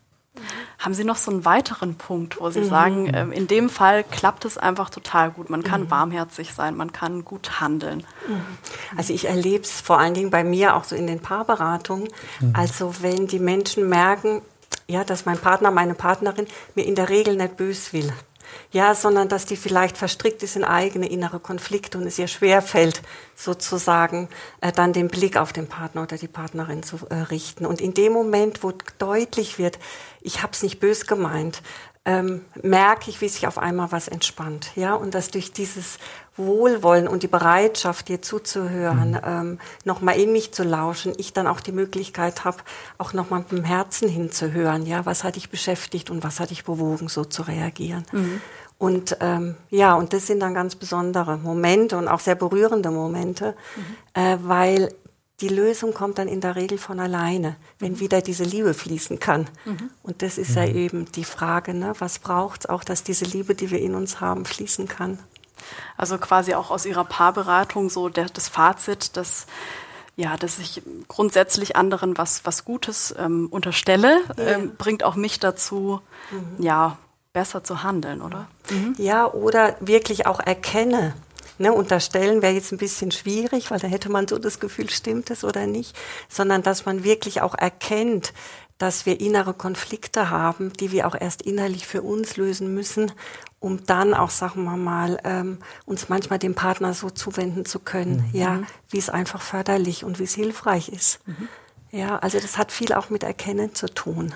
Haben 0.84 0.92
Sie 0.92 1.04
noch 1.04 1.16
so 1.16 1.30
einen 1.30 1.46
weiteren 1.46 1.94
Punkt, 1.94 2.38
wo 2.38 2.50
Sie 2.50 2.60
mhm. 2.60 2.68
sagen, 2.68 3.10
ähm, 3.14 3.32
in 3.32 3.46
dem 3.46 3.70
Fall 3.70 4.04
klappt 4.04 4.44
es 4.44 4.58
einfach 4.58 4.90
total 4.90 5.30
gut. 5.30 5.48
Man 5.48 5.62
kann 5.62 5.84
mhm. 5.84 5.90
warmherzig 5.90 6.52
sein, 6.52 6.76
man 6.76 6.92
kann 6.92 7.24
gut 7.24 7.58
handeln. 7.62 8.04
Mhm. 8.28 8.42
Also 8.94 9.14
ich 9.14 9.26
erlebe 9.26 9.64
es 9.64 9.80
vor 9.80 9.98
allen 9.98 10.12
Dingen 10.12 10.28
bei 10.28 10.44
mir 10.44 10.76
auch 10.76 10.84
so 10.84 10.94
in 10.94 11.06
den 11.06 11.20
Paarberatungen. 11.20 12.08
Mhm. 12.40 12.52
Also 12.52 12.96
wenn 13.00 13.26
die 13.26 13.38
Menschen 13.38 13.88
merken, 13.88 14.42
ja, 14.86 15.04
dass 15.04 15.24
mein 15.24 15.38
Partner, 15.38 15.70
meine 15.70 15.94
Partnerin 15.94 16.46
mir 16.74 16.84
in 16.84 16.96
der 16.96 17.08
Regel 17.08 17.36
nicht 17.36 17.56
bös 17.56 17.94
will. 17.94 18.12
Ja, 18.70 18.94
sondern 18.94 19.28
dass 19.28 19.46
die 19.46 19.56
vielleicht 19.56 19.96
verstrickt 19.96 20.42
ist 20.42 20.56
in 20.56 20.64
eigene 20.64 21.08
innere 21.08 21.40
Konflikte 21.40 21.98
und 21.98 22.06
es 22.06 22.18
ihr 22.18 22.28
schwerfällt, 22.28 23.02
sozusagen 23.34 24.28
äh, 24.60 24.72
dann 24.72 24.92
den 24.92 25.08
Blick 25.08 25.36
auf 25.36 25.52
den 25.52 25.68
Partner 25.68 26.02
oder 26.02 26.16
die 26.16 26.28
Partnerin 26.28 26.82
zu 26.82 26.98
äh, 27.10 27.14
richten. 27.14 27.66
Und 27.66 27.80
in 27.80 27.94
dem 27.94 28.12
Moment, 28.12 28.62
wo 28.62 28.72
deutlich 28.98 29.58
wird, 29.58 29.78
ich 30.20 30.42
habe 30.42 30.52
es 30.52 30.62
nicht 30.62 30.80
bös 30.80 31.06
gemeint, 31.06 31.62
ähm, 32.04 32.44
merke 32.62 33.10
ich, 33.10 33.20
wie 33.20 33.28
sich 33.28 33.46
auf 33.46 33.58
einmal 33.58 33.90
was 33.90 34.08
entspannt. 34.08 34.72
Ja, 34.76 34.94
und 34.94 35.14
dass 35.14 35.30
durch 35.30 35.52
dieses 35.52 35.98
Wohlwollen 36.36 37.08
und 37.08 37.22
die 37.22 37.28
Bereitschaft, 37.28 38.08
dir 38.08 38.20
zuzuhören, 38.20 39.12
mhm. 39.12 39.20
ähm, 39.24 39.58
nochmal 39.84 40.18
in 40.18 40.32
mich 40.32 40.52
zu 40.52 40.64
lauschen, 40.64 41.14
ich 41.16 41.32
dann 41.32 41.46
auch 41.46 41.60
die 41.60 41.72
Möglichkeit 41.72 42.44
habe, 42.44 42.58
auch 42.98 43.12
nochmal 43.12 43.40
mit 43.40 43.52
dem 43.52 43.64
Herzen 43.64 44.08
hinzuhören. 44.08 44.84
Ja, 44.84 45.06
was 45.06 45.24
hat 45.24 45.36
dich 45.36 45.48
beschäftigt 45.48 46.10
und 46.10 46.24
was 46.24 46.40
hat 46.40 46.50
dich 46.50 46.64
bewogen, 46.64 47.08
so 47.08 47.24
zu 47.24 47.42
reagieren. 47.42 48.04
Mhm. 48.12 48.40
Und 48.76 49.16
ähm, 49.20 49.54
ja, 49.70 49.94
und 49.94 50.12
das 50.12 50.26
sind 50.26 50.40
dann 50.40 50.52
ganz 50.52 50.74
besondere 50.74 51.38
Momente 51.38 51.96
und 51.96 52.08
auch 52.08 52.20
sehr 52.20 52.34
berührende 52.34 52.90
Momente, 52.90 53.54
mhm. 53.76 54.20
äh, 54.20 54.36
weil 54.42 54.92
die 55.40 55.48
Lösung 55.48 55.94
kommt 55.94 56.18
dann 56.18 56.28
in 56.28 56.40
der 56.40 56.54
Regel 56.56 56.78
von 56.78 57.00
alleine, 57.00 57.56
wenn 57.78 57.92
mhm. 57.92 58.00
wieder 58.00 58.22
diese 58.22 58.44
Liebe 58.44 58.72
fließen 58.72 59.18
kann. 59.18 59.48
Mhm. 59.64 59.90
Und 60.02 60.22
das 60.22 60.38
ist 60.38 60.54
ja 60.54 60.64
mhm. 60.66 60.76
eben 60.76 61.12
die 61.12 61.24
Frage, 61.24 61.74
ne? 61.74 61.92
was 61.98 62.20
braucht 62.20 62.60
es 62.60 62.66
auch, 62.68 62.84
dass 62.84 63.02
diese 63.02 63.24
Liebe, 63.24 63.54
die 63.54 63.70
wir 63.70 63.80
in 63.80 63.94
uns 63.94 64.20
haben, 64.20 64.44
fließen 64.44 64.86
kann. 64.86 65.18
Also 65.96 66.18
quasi 66.18 66.54
auch 66.54 66.70
aus 66.70 66.86
Ihrer 66.86 67.04
Paarberatung 67.04 67.90
so 67.90 68.08
der, 68.08 68.26
das 68.26 68.48
Fazit, 68.48 69.16
dass 69.16 69.46
ja, 70.16 70.36
dass 70.36 70.60
ich 70.60 70.80
grundsätzlich 71.08 71.74
anderen 71.74 72.16
was, 72.16 72.44
was 72.44 72.64
Gutes 72.64 73.12
ähm, 73.18 73.48
unterstelle, 73.50 74.20
ja. 74.36 74.44
ähm, 74.44 74.76
bringt 74.76 75.02
auch 75.02 75.16
mich 75.16 75.40
dazu, 75.40 76.00
mhm. 76.30 76.62
ja, 76.62 76.98
besser 77.32 77.64
zu 77.64 77.82
handeln, 77.82 78.22
oder? 78.22 78.46
Mhm. 78.70 78.94
Ja, 78.96 79.26
oder 79.26 79.76
wirklich 79.80 80.26
auch 80.26 80.38
erkenne, 80.38 81.14
Ne, 81.56 81.72
unterstellen 81.72 82.42
wäre 82.42 82.52
jetzt 82.52 82.72
ein 82.72 82.78
bisschen 82.78 83.12
schwierig, 83.12 83.70
weil 83.70 83.78
da 83.78 83.86
hätte 83.86 84.10
man 84.10 84.26
so 84.26 84.38
das 84.38 84.58
Gefühl, 84.58 84.90
stimmt 84.90 85.30
es 85.30 85.44
oder 85.44 85.66
nicht, 85.66 85.96
sondern 86.28 86.62
dass 86.62 86.84
man 86.84 87.04
wirklich 87.04 87.42
auch 87.42 87.54
erkennt, 87.54 88.32
dass 88.78 89.06
wir 89.06 89.20
innere 89.20 89.54
Konflikte 89.54 90.30
haben, 90.30 90.72
die 90.72 90.90
wir 90.90 91.06
auch 91.06 91.14
erst 91.14 91.42
innerlich 91.42 91.86
für 91.86 92.02
uns 92.02 92.36
lösen 92.36 92.74
müssen, 92.74 93.12
um 93.60 93.86
dann 93.86 94.14
auch, 94.14 94.30
sagen 94.30 94.64
wir 94.64 94.76
mal, 94.76 95.18
ähm, 95.24 95.58
uns 95.86 96.08
manchmal 96.08 96.38
dem 96.38 96.54
Partner 96.54 96.92
so 96.92 97.08
zuwenden 97.08 97.64
zu 97.64 97.78
können, 97.78 98.28
mhm. 98.32 98.38
ja, 98.38 98.62
wie 98.90 98.98
es 98.98 99.08
einfach 99.08 99.40
förderlich 99.40 100.04
und 100.04 100.18
wie 100.18 100.24
es 100.24 100.34
hilfreich 100.34 100.88
ist. 100.88 101.20
Mhm. 101.26 101.48
Ja, 101.92 102.18
also 102.18 102.40
das 102.40 102.58
hat 102.58 102.72
viel 102.72 102.92
auch 102.92 103.10
mit 103.10 103.22
Erkennen 103.22 103.74
zu 103.74 103.86
tun. 103.86 104.34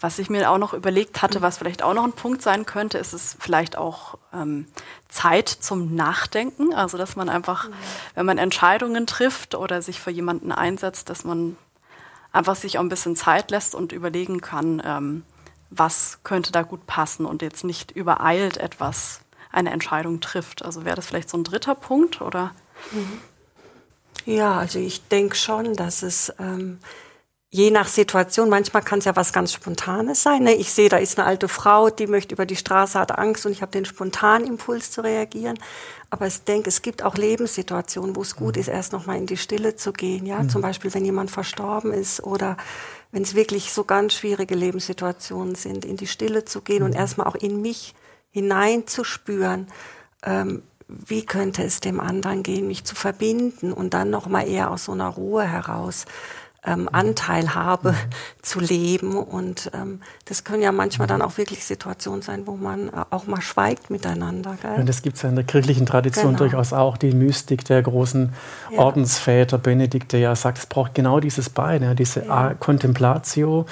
Was 0.00 0.18
ich 0.18 0.30
mir 0.30 0.50
auch 0.50 0.58
noch 0.58 0.74
überlegt 0.74 1.22
hatte, 1.22 1.42
was 1.42 1.58
vielleicht 1.58 1.82
auch 1.82 1.94
noch 1.94 2.04
ein 2.04 2.12
Punkt 2.12 2.42
sein 2.42 2.66
könnte, 2.66 2.98
ist 2.98 3.12
es 3.12 3.36
vielleicht 3.38 3.76
auch 3.76 4.18
ähm, 4.32 4.66
Zeit 5.08 5.48
zum 5.48 5.94
Nachdenken. 5.94 6.74
Also 6.74 6.98
dass 6.98 7.16
man 7.16 7.28
einfach, 7.28 7.68
wenn 8.14 8.26
man 8.26 8.38
Entscheidungen 8.38 9.06
trifft 9.06 9.54
oder 9.54 9.82
sich 9.82 10.00
für 10.00 10.10
jemanden 10.10 10.52
einsetzt, 10.52 11.10
dass 11.10 11.24
man 11.24 11.56
einfach 12.32 12.56
sich 12.56 12.78
auch 12.78 12.82
ein 12.82 12.88
bisschen 12.88 13.16
Zeit 13.16 13.50
lässt 13.50 13.74
und 13.74 13.92
überlegen 13.92 14.40
kann, 14.40 14.82
ähm, 14.84 15.24
was 15.70 16.18
könnte 16.24 16.52
da 16.52 16.62
gut 16.62 16.86
passen 16.86 17.26
und 17.26 17.42
jetzt 17.42 17.64
nicht 17.64 17.92
übereilt 17.92 18.56
etwas, 18.56 19.20
eine 19.52 19.70
Entscheidung 19.70 20.20
trifft. 20.20 20.64
Also 20.64 20.84
wäre 20.84 20.96
das 20.96 21.06
vielleicht 21.06 21.30
so 21.30 21.38
ein 21.38 21.44
dritter 21.44 21.74
Punkt 21.74 22.20
oder? 22.20 22.52
Ja, 24.26 24.58
also 24.58 24.78
ich 24.78 25.08
denke 25.08 25.36
schon, 25.36 25.74
dass 25.74 26.02
es 26.02 26.32
ähm, 26.38 26.78
je 27.52 27.70
nach 27.72 27.88
Situation, 27.88 28.48
manchmal 28.48 28.82
kann 28.82 29.00
es 29.00 29.04
ja 29.04 29.16
was 29.16 29.32
ganz 29.32 29.52
Spontanes 29.52 30.22
sein. 30.22 30.44
Ne? 30.44 30.54
Ich 30.54 30.72
sehe, 30.72 30.88
da 30.88 30.98
ist 30.98 31.18
eine 31.18 31.26
alte 31.26 31.48
Frau, 31.48 31.90
die 31.90 32.06
möchte 32.06 32.34
über 32.34 32.46
die 32.46 32.56
Straße, 32.56 32.98
hat 32.98 33.18
Angst 33.18 33.44
und 33.44 33.52
ich 33.52 33.60
habe 33.60 33.72
den 33.72 33.84
spontanen 33.84 34.46
Impuls 34.46 34.92
zu 34.92 35.02
reagieren. 35.02 35.58
Aber 36.10 36.28
ich 36.28 36.42
denke, 36.44 36.68
es 36.68 36.80
gibt 36.80 37.02
auch 37.02 37.16
Lebenssituationen, 37.16 38.14
wo 38.14 38.22
es 38.22 38.36
gut 38.36 38.54
mhm. 38.54 38.60
ist, 38.60 38.68
erst 38.68 38.92
noch 38.92 39.06
mal 39.06 39.16
in 39.16 39.26
die 39.26 39.36
Stille 39.36 39.74
zu 39.74 39.92
gehen. 39.92 40.26
Ja, 40.26 40.42
mhm. 40.42 40.48
zum 40.48 40.62
Beispiel, 40.62 40.94
wenn 40.94 41.04
jemand 41.04 41.30
verstorben 41.30 41.92
ist 41.92 42.22
oder 42.22 42.56
wenn 43.10 43.22
es 43.22 43.34
wirklich 43.34 43.72
so 43.72 43.82
ganz 43.82 44.14
schwierige 44.14 44.54
Lebenssituationen 44.54 45.56
sind, 45.56 45.84
in 45.84 45.96
die 45.96 46.06
Stille 46.06 46.44
zu 46.44 46.60
gehen 46.60 46.80
mhm. 46.80 46.90
und 46.90 46.92
erstmal 46.94 47.26
auch 47.26 47.34
in 47.34 47.60
mich 47.60 47.94
hineinzuspüren 48.30 49.66
ähm, 50.22 50.62
wie 51.06 51.24
könnte 51.24 51.62
es 51.62 51.80
dem 51.80 52.00
anderen 52.00 52.42
gehen, 52.42 52.66
mich 52.66 52.84
zu 52.84 52.94
verbinden 52.94 53.72
und 53.72 53.94
dann 53.94 54.10
noch 54.10 54.26
mal 54.26 54.48
eher 54.48 54.70
aus 54.70 54.86
so 54.86 54.92
einer 54.92 55.08
Ruhe 55.08 55.44
heraus 55.44 56.04
ähm, 56.64 56.88
Anteil 56.92 57.54
habe, 57.54 57.92
mhm. 57.92 57.96
zu 58.42 58.60
leben. 58.60 59.16
Und 59.16 59.70
ähm, 59.74 60.00
das 60.26 60.44
können 60.44 60.62
ja 60.62 60.72
manchmal 60.72 61.08
dann 61.08 61.22
auch 61.22 61.38
wirklich 61.38 61.64
Situationen 61.64 62.22
sein, 62.22 62.46
wo 62.46 62.56
man 62.56 62.88
äh, 62.88 63.04
auch 63.10 63.26
mal 63.26 63.40
schweigt 63.40 63.90
miteinander. 63.90 64.56
Gell? 64.60 64.76
Und 64.76 64.88
das 64.88 65.02
gibt 65.02 65.16
es 65.16 65.22
ja 65.22 65.28
in 65.28 65.36
der 65.36 65.44
kirchlichen 65.44 65.86
Tradition 65.86 66.28
genau. 66.28 66.38
durchaus 66.38 66.72
auch. 66.72 66.96
Die 66.96 67.12
Mystik 67.12 67.64
der 67.64 67.82
großen 67.82 68.32
ja. 68.72 68.78
Ordensväter, 68.78 69.58
Benedikt, 69.58 70.12
der 70.12 70.20
ja 70.20 70.36
sagt, 70.36 70.58
es 70.58 70.66
braucht 70.66 70.94
genau 70.94 71.20
dieses 71.20 71.50
Bein, 71.50 71.96
diese 71.96 72.26
ja. 72.26 72.54
Contemplatio 72.54 73.66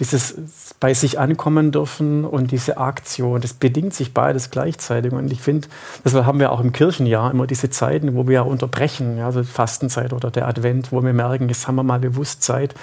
dieses 0.00 0.67
bei 0.80 0.94
sich 0.94 1.18
ankommen 1.18 1.72
dürfen 1.72 2.24
und 2.24 2.52
diese 2.52 2.78
Aktion, 2.78 3.40
das 3.40 3.52
bedingt 3.52 3.94
sich 3.94 4.14
beides 4.14 4.50
gleichzeitig. 4.50 5.12
Und 5.12 5.32
ich 5.32 5.40
finde, 5.40 5.66
deshalb 6.04 6.24
haben 6.24 6.38
wir 6.38 6.52
auch 6.52 6.60
im 6.60 6.72
Kirchenjahr 6.72 7.32
immer 7.32 7.48
diese 7.48 7.68
Zeiten, 7.68 8.14
wo 8.14 8.28
wir 8.28 8.34
ja 8.34 8.42
unterbrechen, 8.42 9.18
ja, 9.18 9.26
also 9.26 9.42
Fastenzeit 9.42 10.12
oder 10.12 10.30
der 10.30 10.46
Advent, 10.46 10.92
wo 10.92 11.02
wir 11.02 11.12
merken, 11.12 11.48
jetzt 11.48 11.66
haben 11.66 11.74
wir 11.74 11.82
mal 11.82 11.98
bewusst 11.98 12.42
Zeit, 12.42 12.74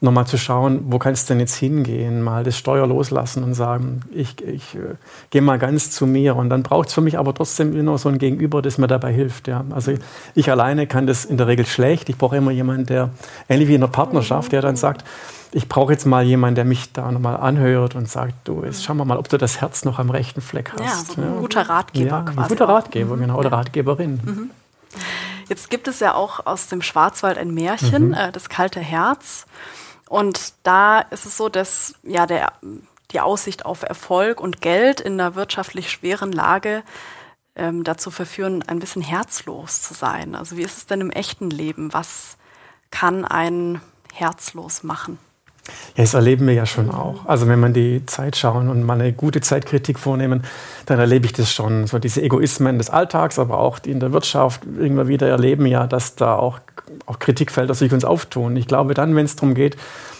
nochmal 0.00 0.26
zu 0.26 0.36
schauen, 0.36 0.84
wo 0.88 0.98
kann 0.98 1.12
es 1.12 1.26
denn 1.26 1.40
jetzt 1.40 1.54
hingehen, 1.56 2.22
mal 2.22 2.44
das 2.44 2.56
Steuer 2.56 2.86
loslassen 2.86 3.42
und 3.42 3.54
sagen, 3.54 4.02
ich, 4.12 4.40
ich 4.44 4.74
äh, 4.74 4.94
gehe 5.30 5.42
mal 5.42 5.58
ganz 5.58 5.90
zu 5.90 6.06
mir. 6.06 6.36
Und 6.36 6.50
dann 6.50 6.62
braucht 6.62 6.88
es 6.88 6.94
für 6.94 7.00
mich 7.00 7.18
aber 7.18 7.34
trotzdem 7.34 7.76
immer 7.76 7.98
so 7.98 8.08
ein 8.08 8.18
Gegenüber, 8.18 8.62
das 8.62 8.78
mir 8.78 8.86
dabei 8.86 9.12
hilft. 9.12 9.48
Ja. 9.48 9.64
Also 9.70 9.94
ich, 10.34 10.50
alleine 10.50 10.86
kann 10.86 11.06
das 11.06 11.24
in 11.24 11.36
der 11.36 11.46
Regel 11.46 11.66
schlecht. 11.66 12.08
Ich 12.08 12.18
brauche 12.18 12.36
immer 12.36 12.50
jemanden, 12.50 12.86
der, 12.86 13.10
ähnlich 13.48 13.68
wie 13.68 13.74
in 13.74 13.82
einer 13.82 13.90
Partnerschaft, 13.90 14.52
der 14.52 14.60
dann 14.60 14.76
sagt, 14.76 15.04
ich 15.54 15.68
brauche 15.68 15.92
jetzt 15.92 16.04
mal 16.04 16.24
jemanden, 16.24 16.56
der 16.56 16.64
mich 16.64 16.92
da 16.92 17.12
nochmal 17.12 17.36
anhört 17.36 17.94
und 17.94 18.08
sagt, 18.08 18.34
du, 18.42 18.64
jetzt 18.64 18.82
schauen 18.82 18.96
wir 18.96 19.04
mal, 19.04 19.18
ob 19.18 19.28
du 19.28 19.38
das 19.38 19.60
Herz 19.60 19.84
noch 19.84 20.00
am 20.00 20.10
rechten 20.10 20.40
Fleck 20.40 20.72
hast. 20.72 20.80
Ja, 20.80 21.14
so 21.14 21.22
ein 21.22 21.34
ja. 21.34 21.40
guter 21.40 21.62
Ratgeber 21.68 22.06
ja, 22.08 22.22
quasi. 22.22 22.40
Ein 22.40 22.48
guter 22.48 22.68
Ratgeber, 22.68 23.14
auch. 23.14 23.18
genau, 23.18 23.38
oder 23.38 23.52
Ratgeberin. 23.52 24.20
Mhm. 24.24 24.50
Jetzt 25.48 25.70
gibt 25.70 25.86
es 25.86 26.00
ja 26.00 26.14
auch 26.14 26.44
aus 26.44 26.66
dem 26.66 26.82
Schwarzwald 26.82 27.38
ein 27.38 27.54
Märchen, 27.54 28.08
mhm. 28.08 28.14
äh, 28.14 28.32
das 28.32 28.48
kalte 28.48 28.80
Herz. 28.80 29.46
Und 30.08 30.54
da 30.64 30.98
ist 30.98 31.24
es 31.24 31.36
so, 31.36 31.48
dass 31.48 31.94
ja 32.02 32.26
der, 32.26 32.52
die 33.12 33.20
Aussicht 33.20 33.64
auf 33.64 33.84
Erfolg 33.84 34.40
und 34.40 34.60
Geld 34.60 35.00
in 35.00 35.20
einer 35.20 35.36
wirtschaftlich 35.36 35.88
schweren 35.88 36.32
Lage 36.32 36.82
ähm, 37.54 37.84
dazu 37.84 38.10
verführen, 38.10 38.64
ein 38.66 38.80
bisschen 38.80 39.02
herzlos 39.02 39.82
zu 39.82 39.94
sein. 39.94 40.34
Also 40.34 40.56
wie 40.56 40.62
ist 40.62 40.78
es 40.78 40.86
denn 40.86 41.00
im 41.00 41.10
echten 41.10 41.48
Leben? 41.48 41.92
Was 41.92 42.38
kann 42.90 43.24
einen 43.24 43.80
herzlos 44.12 44.82
machen? 44.82 45.18
Ja, 45.96 46.02
das 46.04 46.14
erleben 46.14 46.46
wir 46.46 46.54
ja 46.54 46.66
schon 46.66 46.90
auch. 46.90 47.26
Also 47.26 47.46
wenn 47.48 47.60
man 47.60 47.72
die 47.72 48.04
Zeit 48.06 48.36
schauen 48.36 48.68
und 48.68 48.82
mal 48.82 49.00
eine 49.00 49.12
gute 49.12 49.40
Zeitkritik 49.40 49.98
vornehmen, 49.98 50.42
dann 50.86 50.98
erlebe 50.98 51.26
ich 51.26 51.32
das 51.32 51.52
schon. 51.52 51.86
So 51.86 51.98
diese 51.98 52.22
Egoismen 52.22 52.78
des 52.78 52.90
Alltags, 52.90 53.38
aber 53.38 53.58
auch 53.58 53.78
die 53.78 53.90
in 53.90 54.00
der 54.00 54.12
Wirtschaft 54.12 54.62
immer 54.80 55.08
wieder 55.08 55.28
erleben 55.28 55.66
ja, 55.66 55.86
dass 55.86 56.16
da 56.16 56.36
auch, 56.36 56.58
auch 57.06 57.18
Kritikfelder 57.18 57.74
sich 57.74 57.92
uns 57.92 58.04
auftun. 58.04 58.56
Ich 58.56 58.66
glaube 58.66 58.94
dann, 58.94 59.14
wenn 59.16 59.24
es 59.24 59.36
darum 59.36 59.54
geht, 59.54 59.76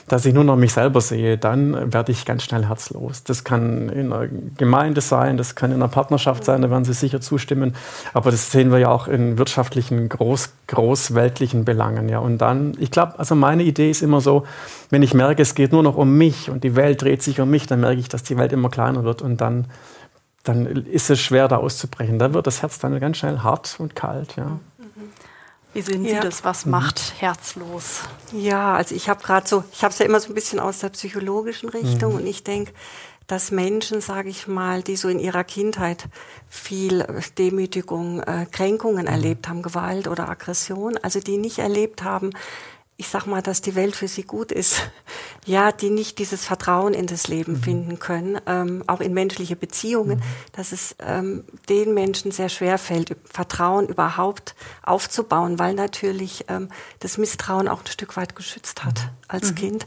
dass 0.06 0.26
ich 0.26 0.34
nur 0.34 0.44
noch 0.44 0.56
mich 0.56 0.72
selber 0.72 1.00
sehe, 1.00 1.38
dann 1.38 1.92
werde 1.92 2.12
ich 2.12 2.26
ganz 2.26 2.42
schnell 2.42 2.66
herzlos. 2.66 3.24
Das 3.24 3.44
kann 3.44 3.88
in 3.88 4.12
einer 4.12 4.28
Gemeinde 4.56 5.00
sein, 5.00 5.36
das 5.36 5.54
kann 5.54 5.70
in 5.70 5.76
einer 5.76 5.88
Partnerschaft 5.88 6.44
sein, 6.44 6.62
da 6.62 6.70
werden 6.70 6.84
Sie 6.84 6.92
sicher 6.92 7.20
zustimmen. 7.20 7.74
Aber 8.12 8.30
das 8.30 8.50
sehen 8.50 8.70
wir 8.70 8.78
ja 8.78 8.90
auch 8.90 9.08
in 9.08 9.38
wirtschaftlichen, 9.38 10.08
groß, 10.08 10.52
großweltlichen 10.66 11.64
Belangen. 11.64 12.08
Ja. 12.08 12.18
Und 12.18 12.38
dann, 12.38 12.74
ich 12.78 12.90
glaube, 12.90 13.18
also 13.18 13.34
meine 13.34 13.62
Idee 13.62 13.90
ist 13.90 14.02
immer 14.02 14.20
so, 14.20 14.44
wenn 14.90 15.02
ich 15.02 15.14
merke, 15.14 15.42
es 15.42 15.54
geht 15.54 15.72
nur 15.72 15.82
noch 15.82 15.96
um 15.96 16.16
mich 16.18 16.50
und 16.50 16.64
die 16.64 16.76
Welt 16.76 17.02
dreht 17.02 17.22
sich 17.22 17.40
um 17.40 17.48
mich, 17.48 17.66
dann 17.66 17.80
merke 17.80 18.00
ich, 18.00 18.08
dass 18.08 18.22
die 18.22 18.36
Welt 18.36 18.52
immer 18.52 18.68
kleiner 18.68 19.04
wird 19.04 19.22
und 19.22 19.40
dann, 19.40 19.66
dann 20.42 20.66
ist 20.66 21.08
es 21.08 21.20
schwer, 21.20 21.48
da 21.48 21.56
auszubrechen. 21.56 22.18
Da 22.18 22.34
wird 22.34 22.46
das 22.46 22.60
Herz 22.60 22.78
dann 22.78 22.98
ganz 23.00 23.16
schnell 23.16 23.38
hart 23.38 23.76
und 23.78 23.96
kalt. 23.96 24.36
Ja. 24.36 24.58
Wie 25.74 25.82
sehen 25.82 26.04
Sie 26.04 26.14
das? 26.14 26.44
Was 26.44 26.64
mhm. 26.64 26.70
macht 26.70 27.14
herzlos? 27.18 28.02
Ja, 28.32 28.74
also 28.74 28.94
ich 28.94 29.08
habe 29.08 29.22
gerade 29.22 29.46
so, 29.46 29.64
ich 29.72 29.82
habe 29.82 29.92
es 29.92 29.98
ja 29.98 30.06
immer 30.06 30.20
so 30.20 30.28
ein 30.28 30.34
bisschen 30.34 30.60
aus 30.60 30.78
der 30.78 30.88
psychologischen 30.90 31.68
Richtung 31.68 32.12
mhm. 32.12 32.20
und 32.20 32.26
ich 32.26 32.44
denke, 32.44 32.72
dass 33.26 33.50
Menschen, 33.50 34.00
sage 34.00 34.28
ich 34.28 34.46
mal, 34.46 34.82
die 34.82 34.96
so 34.96 35.08
in 35.08 35.18
ihrer 35.18 35.44
Kindheit 35.44 36.04
viel 36.48 37.06
Demütigung, 37.38 38.20
äh, 38.22 38.46
Kränkungen 38.50 39.06
mhm. 39.06 39.10
erlebt 39.12 39.48
haben, 39.48 39.62
Gewalt 39.62 40.08
oder 40.08 40.28
Aggression, 40.28 40.96
also 41.02 41.20
die 41.20 41.38
nicht 41.38 41.58
erlebt 41.58 42.04
haben, 42.04 42.30
ich 43.04 43.10
sag 43.10 43.26
mal, 43.26 43.42
dass 43.42 43.60
die 43.60 43.74
Welt 43.74 43.94
für 43.94 44.08
sie 44.08 44.22
gut 44.22 44.50
ist, 44.50 44.80
ja, 45.44 45.72
die 45.72 45.90
nicht 45.90 46.18
dieses 46.18 46.46
Vertrauen 46.46 46.94
in 46.94 47.06
das 47.06 47.28
Leben 47.28 47.52
mhm. 47.52 47.62
finden 47.62 47.98
können, 47.98 48.40
ähm, 48.46 48.82
auch 48.86 49.00
in 49.00 49.12
menschliche 49.12 49.56
Beziehungen, 49.56 50.18
mhm. 50.18 50.22
dass 50.52 50.72
es 50.72 50.96
ähm, 51.00 51.44
den 51.68 51.92
Menschen 51.92 52.32
sehr 52.32 52.48
schwer 52.48 52.78
fällt, 52.78 53.14
Vertrauen 53.30 53.88
überhaupt 53.88 54.54
aufzubauen, 54.82 55.58
weil 55.58 55.74
natürlich 55.74 56.46
ähm, 56.48 56.70
das 57.00 57.18
Misstrauen 57.18 57.68
auch 57.68 57.80
ein 57.80 57.86
Stück 57.88 58.16
weit 58.16 58.34
geschützt 58.34 58.84
hat 58.84 59.00
mhm. 59.00 59.08
als 59.28 59.50
mhm. 59.50 59.54
Kind. 59.56 59.86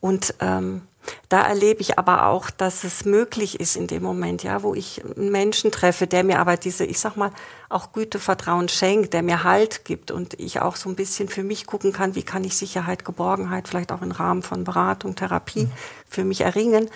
Und 0.00 0.34
ähm, 0.40 0.82
da 1.28 1.42
erlebe 1.42 1.80
ich 1.80 1.98
aber 1.98 2.26
auch, 2.26 2.50
dass 2.50 2.84
es 2.84 3.04
möglich 3.04 3.60
ist 3.60 3.76
in 3.76 3.86
dem 3.86 4.02
Moment, 4.02 4.42
ja, 4.42 4.62
wo 4.62 4.74
ich 4.74 5.02
einen 5.04 5.30
Menschen 5.30 5.70
treffe, 5.70 6.06
der 6.06 6.24
mir 6.24 6.38
aber 6.38 6.56
diese, 6.56 6.84
ich 6.84 6.98
sag 6.98 7.16
mal, 7.16 7.30
auch 7.68 7.92
Güte, 7.92 8.18
Vertrauen 8.18 8.68
schenkt, 8.68 9.12
der 9.12 9.22
mir 9.22 9.44
Halt 9.44 9.84
gibt 9.84 10.10
und 10.10 10.38
ich 10.38 10.60
auch 10.60 10.76
so 10.76 10.88
ein 10.88 10.96
bisschen 10.96 11.28
für 11.28 11.42
mich 11.42 11.66
gucken 11.66 11.92
kann, 11.92 12.14
wie 12.14 12.22
kann 12.22 12.44
ich 12.44 12.56
Sicherheit, 12.56 13.04
Geborgenheit, 13.04 13.68
vielleicht 13.68 13.92
auch 13.92 14.02
im 14.02 14.12
Rahmen 14.12 14.42
von 14.42 14.64
Beratung, 14.64 15.16
Therapie 15.16 15.64
mhm. 15.64 15.72
für 16.08 16.24
mich 16.24 16.42
erringen 16.42 16.88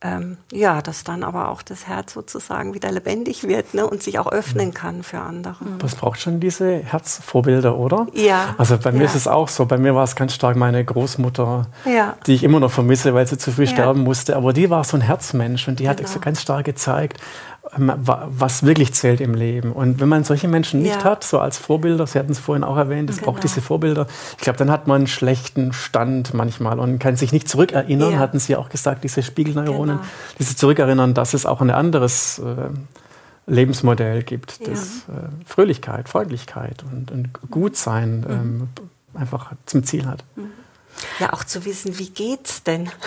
ähm, 0.00 0.36
ja, 0.52 0.80
dass 0.80 1.02
dann 1.02 1.24
aber 1.24 1.48
auch 1.48 1.60
das 1.60 1.88
Herz 1.88 2.12
sozusagen 2.12 2.72
wieder 2.72 2.92
lebendig 2.92 3.48
wird 3.48 3.74
ne, 3.74 3.84
und 3.84 4.00
sich 4.00 4.20
auch 4.20 4.30
öffnen 4.30 4.72
kann 4.72 5.02
für 5.02 5.18
andere. 5.18 5.56
Was 5.80 5.96
braucht 5.96 6.20
schon 6.20 6.38
diese 6.38 6.76
Herzvorbilder, 6.76 7.76
oder? 7.76 8.06
Ja. 8.12 8.54
Also 8.58 8.78
bei 8.78 8.92
mir 8.92 9.00
ja. 9.00 9.04
ist 9.06 9.16
es 9.16 9.26
auch 9.26 9.48
so. 9.48 9.66
Bei 9.66 9.76
mir 9.76 9.96
war 9.96 10.04
es 10.04 10.14
ganz 10.14 10.34
stark 10.34 10.56
meine 10.56 10.84
Großmutter, 10.84 11.66
ja. 11.84 12.14
die 12.26 12.34
ich 12.34 12.44
immer 12.44 12.60
noch 12.60 12.70
vermisse, 12.70 13.12
weil 13.12 13.26
sie 13.26 13.38
zu 13.38 13.50
früh 13.50 13.64
ja. 13.64 13.70
sterben 13.70 14.04
musste. 14.04 14.36
Aber 14.36 14.52
die 14.52 14.70
war 14.70 14.84
so 14.84 14.96
ein 14.96 15.00
Herzmensch 15.00 15.66
und 15.66 15.80
die 15.80 15.84
genau. 15.84 15.98
hat 15.98 16.08
so 16.08 16.20
ganz 16.20 16.42
stark 16.42 16.66
gezeigt, 16.66 17.20
was 17.76 18.64
wirklich 18.64 18.94
zählt 18.94 19.20
im 19.20 19.34
Leben. 19.34 19.72
Und 19.72 20.00
wenn 20.00 20.08
man 20.08 20.24
solche 20.24 20.48
Menschen 20.48 20.80
nicht 20.80 20.96
ja. 20.96 21.04
hat, 21.04 21.24
so 21.24 21.38
als 21.38 21.58
Vorbilder, 21.58 22.06
Sie 22.06 22.18
hatten 22.18 22.32
es 22.32 22.38
vorhin 22.38 22.64
auch 22.64 22.76
erwähnt, 22.76 23.10
es 23.10 23.18
genau. 23.18 23.32
braucht 23.32 23.44
diese 23.44 23.60
Vorbilder, 23.60 24.06
ich 24.36 24.42
glaube, 24.42 24.58
dann 24.58 24.70
hat 24.70 24.86
man 24.86 24.96
einen 24.96 25.06
schlechten 25.06 25.72
Stand 25.72 26.34
manchmal 26.34 26.78
und 26.78 26.98
kann 26.98 27.16
sich 27.16 27.32
nicht 27.32 27.48
zurückerinnern, 27.48 28.12
ja. 28.12 28.18
hatten 28.18 28.38
Sie 28.38 28.56
auch 28.56 28.68
gesagt, 28.68 29.04
diese 29.04 29.22
Spiegelneuronen, 29.22 29.96
genau. 29.96 30.08
diese 30.38 30.56
zurückerinnern, 30.56 31.14
dass 31.14 31.34
es 31.34 31.46
auch 31.46 31.60
ein 31.60 31.70
anderes 31.70 32.38
äh, 32.38 32.70
Lebensmodell 33.46 34.22
gibt, 34.22 34.66
das 34.66 35.00
äh, 35.08 35.28
Fröhlichkeit, 35.44 36.08
Freundlichkeit 36.08 36.84
und, 36.90 37.10
und 37.10 37.30
Gutsein 37.50 38.20
mhm. 38.20 38.26
ähm, 38.30 38.68
einfach 39.14 39.52
zum 39.66 39.84
Ziel 39.84 40.06
hat. 40.06 40.24
Mhm. 40.36 40.50
Ja, 41.20 41.32
auch 41.32 41.44
zu 41.44 41.64
wissen, 41.64 41.98
wie 41.98 42.10
geht's 42.10 42.62
denn? 42.62 42.90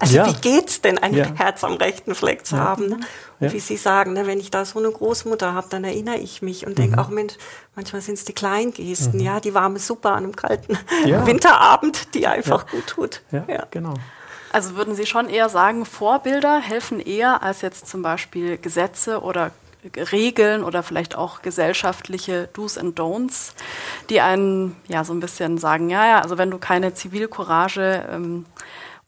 Also 0.00 0.14
ja. 0.14 0.28
wie 0.28 0.40
geht's 0.40 0.80
denn, 0.80 0.96
ein 0.98 1.12
ja. 1.12 1.26
Herz 1.34 1.64
am 1.64 1.74
rechten 1.74 2.14
Fleck 2.14 2.46
zu 2.46 2.54
ja. 2.54 2.62
haben? 2.62 2.88
Ne? 2.88 3.00
Und 3.40 3.52
wie 3.52 3.60
Sie 3.60 3.76
sagen, 3.76 4.14
ne, 4.14 4.26
wenn 4.26 4.40
ich 4.40 4.50
da 4.50 4.64
so 4.64 4.78
eine 4.78 4.90
Großmutter 4.90 5.54
habe, 5.54 5.68
dann 5.70 5.84
erinnere 5.84 6.16
ich 6.16 6.42
mich 6.42 6.66
und 6.66 6.72
mhm. 6.72 6.82
denke 6.82 7.00
auch, 7.00 7.08
Mensch, 7.08 7.34
manchmal 7.76 8.02
sind 8.02 8.14
es 8.14 8.24
die 8.24 8.32
Kleingesten, 8.32 9.20
mhm. 9.20 9.24
ja, 9.24 9.40
die 9.40 9.54
warme 9.54 9.78
Suppe 9.78 10.10
an 10.10 10.24
einem 10.24 10.36
kalten 10.36 10.76
Winterabend, 11.04 12.14
die 12.14 12.26
einfach 12.26 12.66
gut 12.66 12.86
tut. 12.86 13.22
Ja, 13.30 13.66
genau. 13.70 13.94
Also 14.50 14.76
würden 14.76 14.94
Sie 14.94 15.06
schon 15.06 15.28
eher 15.28 15.48
sagen, 15.48 15.84
Vorbilder 15.84 16.60
helfen 16.60 17.00
eher 17.00 17.42
als 17.42 17.60
jetzt 17.60 17.86
zum 17.86 18.02
Beispiel 18.02 18.56
Gesetze 18.56 19.20
oder 19.20 19.52
Regeln 20.12 20.64
oder 20.64 20.82
vielleicht 20.82 21.16
auch 21.16 21.42
gesellschaftliche 21.42 22.48
Do's 22.52 22.78
and 22.78 22.98
Don'ts, 22.98 23.52
die 24.10 24.20
einen 24.20 24.76
ja 24.88 25.04
so 25.04 25.12
ein 25.12 25.20
bisschen 25.20 25.58
sagen, 25.58 25.88
ja, 25.88 26.06
ja, 26.06 26.20
also 26.20 26.36
wenn 26.38 26.50
du 26.50 26.58
keine 26.58 26.94
Zivilcourage 26.94 28.04
ähm, 28.10 28.46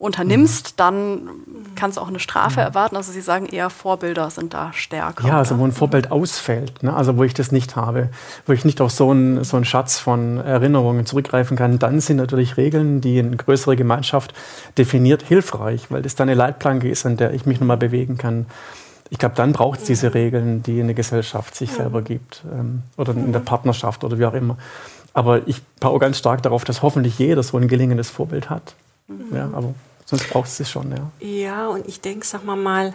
unternimmst, 0.01 0.79
dann 0.79 1.29
kannst 1.75 1.97
du 1.97 2.01
auch 2.01 2.07
eine 2.07 2.19
Strafe 2.19 2.59
mhm. 2.59 2.65
erwarten. 2.65 2.95
Also 2.95 3.11
Sie 3.11 3.21
sagen 3.21 3.45
eher, 3.45 3.69
Vorbilder 3.69 4.31
sind 4.31 4.53
da 4.53 4.73
stärker. 4.73 5.27
Ja, 5.27 5.37
also 5.37 5.59
wo 5.59 5.63
ein 5.63 5.71
Vorbild 5.71 6.11
ausfällt, 6.11 6.81
ne? 6.81 6.93
also 6.93 7.17
wo 7.17 7.23
ich 7.23 7.35
das 7.35 7.51
nicht 7.51 7.75
habe, 7.75 8.09
wo 8.47 8.53
ich 8.53 8.65
nicht 8.65 8.81
auf 8.81 8.91
so 8.91 9.11
einen, 9.11 9.43
so 9.43 9.57
einen 9.57 9.65
Schatz 9.65 9.99
von 9.99 10.37
Erinnerungen 10.39 11.05
zurückgreifen 11.05 11.55
kann, 11.55 11.77
dann 11.77 11.99
sind 11.99 12.17
natürlich 12.17 12.57
Regeln, 12.57 12.99
die 12.99 13.19
eine 13.19 13.37
größere 13.37 13.75
Gemeinschaft 13.75 14.33
definiert, 14.75 15.21
hilfreich, 15.21 15.91
weil 15.91 16.01
das 16.01 16.15
dann 16.15 16.29
eine 16.29 16.35
Leitplanke 16.35 16.89
ist, 16.89 17.05
an 17.05 17.17
der 17.17 17.33
ich 17.33 17.45
mich 17.45 17.59
nochmal 17.59 17.77
bewegen 17.77 18.17
kann. 18.17 18.47
Ich 19.11 19.19
glaube, 19.19 19.35
dann 19.35 19.53
braucht 19.53 19.81
es 19.81 19.85
diese 19.85 20.15
Regeln, 20.15 20.63
die 20.63 20.81
eine 20.81 20.95
Gesellschaft 20.95 21.53
sich 21.55 21.71
selber 21.71 22.01
gibt 22.01 22.43
ähm, 22.51 22.81
oder 22.97 23.11
in 23.11 23.33
der 23.33 23.39
Partnerschaft 23.39 24.03
oder 24.03 24.17
wie 24.17 24.25
auch 24.25 24.33
immer. 24.33 24.57
Aber 25.13 25.47
ich 25.47 25.61
baue 25.79 25.99
ganz 25.99 26.17
stark 26.17 26.41
darauf, 26.41 26.63
dass 26.63 26.81
hoffentlich 26.81 27.19
jeder 27.19 27.43
so 27.43 27.57
ein 27.57 27.67
gelingendes 27.67 28.09
Vorbild 28.09 28.49
hat. 28.49 28.73
Mhm. 29.07 29.35
Ja, 29.35 29.49
aber 29.53 29.73
sonst 30.11 30.29
braucht 30.29 30.49
es 30.49 30.59
es 30.59 30.69
schon, 30.69 30.91
ja. 30.91 31.25
Ja, 31.25 31.67
und 31.67 31.87
ich 31.87 32.01
denke, 32.01 32.25
sag 32.25 32.43
mal 32.43 32.57
mal, 32.57 32.93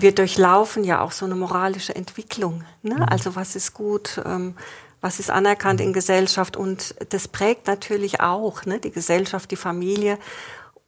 wir 0.00 0.14
durchlaufen 0.14 0.84
ja 0.84 1.00
auch 1.00 1.12
so 1.12 1.26
eine 1.26 1.34
moralische 1.34 1.94
Entwicklung. 1.94 2.64
Ne? 2.82 2.94
Mhm. 2.94 3.02
Also 3.02 3.36
was 3.36 3.56
ist 3.56 3.74
gut, 3.74 4.20
ähm, 4.24 4.54
was 5.00 5.18
ist 5.18 5.30
anerkannt 5.30 5.80
in 5.80 5.92
Gesellschaft 5.92 6.56
und 6.56 6.94
das 7.10 7.28
prägt 7.28 7.66
natürlich 7.66 8.20
auch 8.20 8.64
ne, 8.64 8.78
die 8.78 8.90
Gesellschaft, 8.90 9.50
die 9.50 9.56
Familie. 9.56 10.18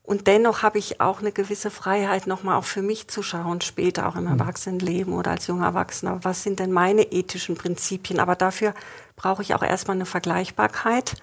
Und 0.03 0.27
dennoch 0.27 0.63
habe 0.63 0.79
ich 0.79 1.03
auch 1.03 1.21
eine 1.21 1.33
gewisse 1.33 1.71
Freiheit, 1.71 2.27
nochmal 2.27 2.57
auch 2.57 2.65
für 2.65 2.81
mich 2.81 3.09
zu 3.09 3.23
schauen, 3.23 3.61
später 3.61 4.09
auch 4.09 4.17
im 4.17 4.25
mhm. 4.25 4.41
Erwachsenenleben 4.41 5.13
oder 5.13 5.33
als 5.33 5.49
junger 5.49 5.67
Erwachsener. 5.67 6.21
Was 6.23 6.43
sind 6.43 6.61
denn 6.61 6.73
meine 6.73 7.03
ethischen 7.03 7.57
Prinzipien? 7.57 8.19
Aber 8.19 8.35
dafür 8.35 8.75
brauche 9.17 9.43
ich 9.43 9.55
auch 9.55 9.63
erstmal 9.63 9.97
eine 9.97 10.07
Vergleichbarkeit. 10.07 11.17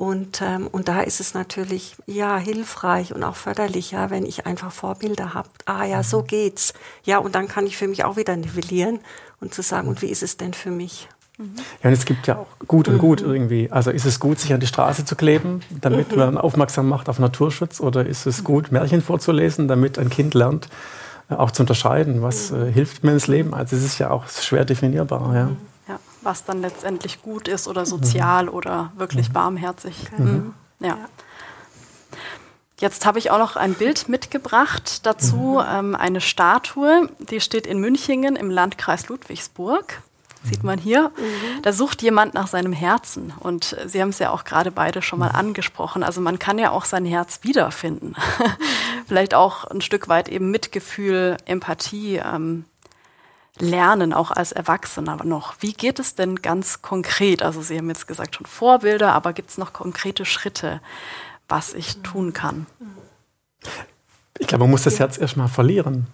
Und, 0.00 0.40
ähm, 0.40 0.66
und 0.66 0.88
da 0.88 1.02
ist 1.02 1.20
es 1.20 1.34
natürlich 1.34 1.94
ja 2.06 2.38
hilfreich 2.38 3.14
und 3.14 3.22
auch 3.22 3.36
förderlich, 3.36 3.90
ja, 3.90 4.08
wenn 4.08 4.24
ich 4.24 4.46
einfach 4.46 4.72
Vorbilder 4.72 5.34
habe. 5.34 5.50
Ah 5.66 5.84
ja, 5.84 6.02
so 6.02 6.22
mhm. 6.22 6.26
geht's. 6.26 6.72
Ja, 7.04 7.18
und 7.18 7.34
dann 7.34 7.48
kann 7.48 7.66
ich 7.66 7.76
für 7.76 7.86
mich 7.86 8.02
auch 8.02 8.16
wieder 8.16 8.34
nivellieren 8.34 9.00
und 9.42 9.52
zu 9.52 9.60
sagen, 9.60 9.88
und 9.88 10.00
wie 10.00 10.06
ist 10.06 10.22
es 10.22 10.38
denn 10.38 10.54
für 10.54 10.70
mich? 10.70 11.10
Ja, 11.36 11.90
und 11.90 11.92
es 11.92 12.06
gibt 12.06 12.26
ja 12.26 12.38
auch 12.38 12.46
gut 12.66 12.88
und 12.88 12.96
gut 12.96 13.20
mhm. 13.20 13.30
irgendwie. 13.30 13.70
Also 13.70 13.90
ist 13.90 14.06
es 14.06 14.20
gut, 14.20 14.40
sich 14.40 14.54
an 14.54 14.60
die 14.60 14.66
Straße 14.66 15.04
zu 15.04 15.16
kleben, 15.16 15.60
damit 15.82 16.12
mhm. 16.12 16.18
man 16.18 16.38
aufmerksam 16.38 16.88
macht 16.88 17.10
auf 17.10 17.18
Naturschutz? 17.18 17.78
Oder 17.78 18.06
ist 18.06 18.24
es 18.24 18.42
gut, 18.42 18.72
Märchen 18.72 19.02
vorzulesen, 19.02 19.68
damit 19.68 19.98
ein 19.98 20.08
Kind 20.08 20.32
lernt, 20.32 20.70
äh, 21.28 21.34
auch 21.34 21.50
zu 21.50 21.62
unterscheiden, 21.62 22.22
was 22.22 22.52
äh, 22.52 22.72
hilft 22.72 23.04
mir 23.04 23.12
ins 23.12 23.26
Leben? 23.26 23.52
Also 23.52 23.76
es 23.76 23.84
ist 23.84 23.98
ja 23.98 24.08
auch 24.08 24.26
schwer 24.28 24.64
definierbar. 24.64 25.34
Ja. 25.34 25.50
Was 26.22 26.44
dann 26.44 26.60
letztendlich 26.60 27.22
gut 27.22 27.48
ist 27.48 27.68
oder 27.68 27.86
sozial 27.86 28.44
mhm. 28.44 28.52
oder 28.52 28.92
wirklich 28.96 29.30
barmherzig. 29.32 30.08
Mhm. 30.16 30.54
Ja. 30.80 30.96
Jetzt 32.78 33.04
habe 33.04 33.18
ich 33.18 33.30
auch 33.30 33.38
noch 33.38 33.56
ein 33.56 33.74
Bild 33.74 34.08
mitgebracht 34.08 35.04
dazu, 35.04 35.60
ähm, 35.66 35.94
eine 35.94 36.22
Statue, 36.22 37.10
die 37.18 37.40
steht 37.40 37.66
in 37.66 37.78
Münchingen 37.78 38.36
im 38.36 38.50
Landkreis 38.50 39.08
Ludwigsburg 39.08 40.02
sieht 40.42 40.64
man 40.64 40.78
hier. 40.78 41.10
Mhm. 41.16 41.62
Da 41.62 41.72
sucht 41.72 42.02
jemand 42.02 42.34
nach 42.34 42.46
seinem 42.46 42.72
Herzen. 42.72 43.32
Und 43.40 43.76
Sie 43.86 44.00
haben 44.00 44.08
es 44.08 44.18
ja 44.18 44.30
auch 44.30 44.44
gerade 44.44 44.70
beide 44.70 45.02
schon 45.02 45.18
mal 45.18 45.28
angesprochen. 45.28 46.02
Also 46.02 46.20
man 46.20 46.38
kann 46.38 46.58
ja 46.58 46.70
auch 46.70 46.84
sein 46.84 47.04
Herz 47.04 47.40
wiederfinden. 47.42 48.14
Vielleicht 49.06 49.34
auch 49.34 49.64
ein 49.64 49.80
Stück 49.80 50.08
weit 50.08 50.28
eben 50.28 50.50
Mitgefühl, 50.50 51.36
Empathie 51.44 52.16
ähm, 52.16 52.64
lernen, 53.60 54.12
auch 54.12 54.30
als 54.30 54.52
Erwachsener 54.52 55.18
noch. 55.24 55.54
Wie 55.60 55.72
geht 55.72 55.98
es 55.98 56.14
denn 56.14 56.36
ganz 56.36 56.82
konkret? 56.82 57.42
Also 57.42 57.62
Sie 57.62 57.76
haben 57.76 57.88
jetzt 57.88 58.06
gesagt 58.06 58.36
schon 58.36 58.46
Vorbilder, 58.46 59.12
aber 59.12 59.32
gibt 59.32 59.50
es 59.50 59.58
noch 59.58 59.72
konkrete 59.72 60.24
Schritte, 60.24 60.80
was 61.48 61.74
ich 61.74 61.98
tun 62.02 62.32
kann? 62.32 62.66
Ich 64.38 64.46
glaube, 64.46 64.64
man 64.64 64.70
muss 64.70 64.84
das 64.84 64.98
Herz 64.98 65.18
erstmal 65.18 65.48
verlieren 65.48 66.06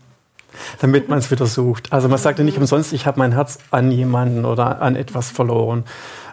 damit 0.80 1.08
man 1.08 1.18
es 1.18 1.30
wieder 1.30 1.46
sucht. 1.46 1.92
Also 1.92 2.08
man 2.08 2.18
sagt 2.18 2.38
ja 2.38 2.44
nicht 2.44 2.58
umsonst, 2.58 2.92
ich 2.92 3.06
habe 3.06 3.18
mein 3.18 3.32
Herz 3.32 3.58
an 3.70 3.90
jemanden 3.90 4.44
oder 4.44 4.80
an 4.80 4.96
etwas 4.96 5.30
verloren. 5.30 5.84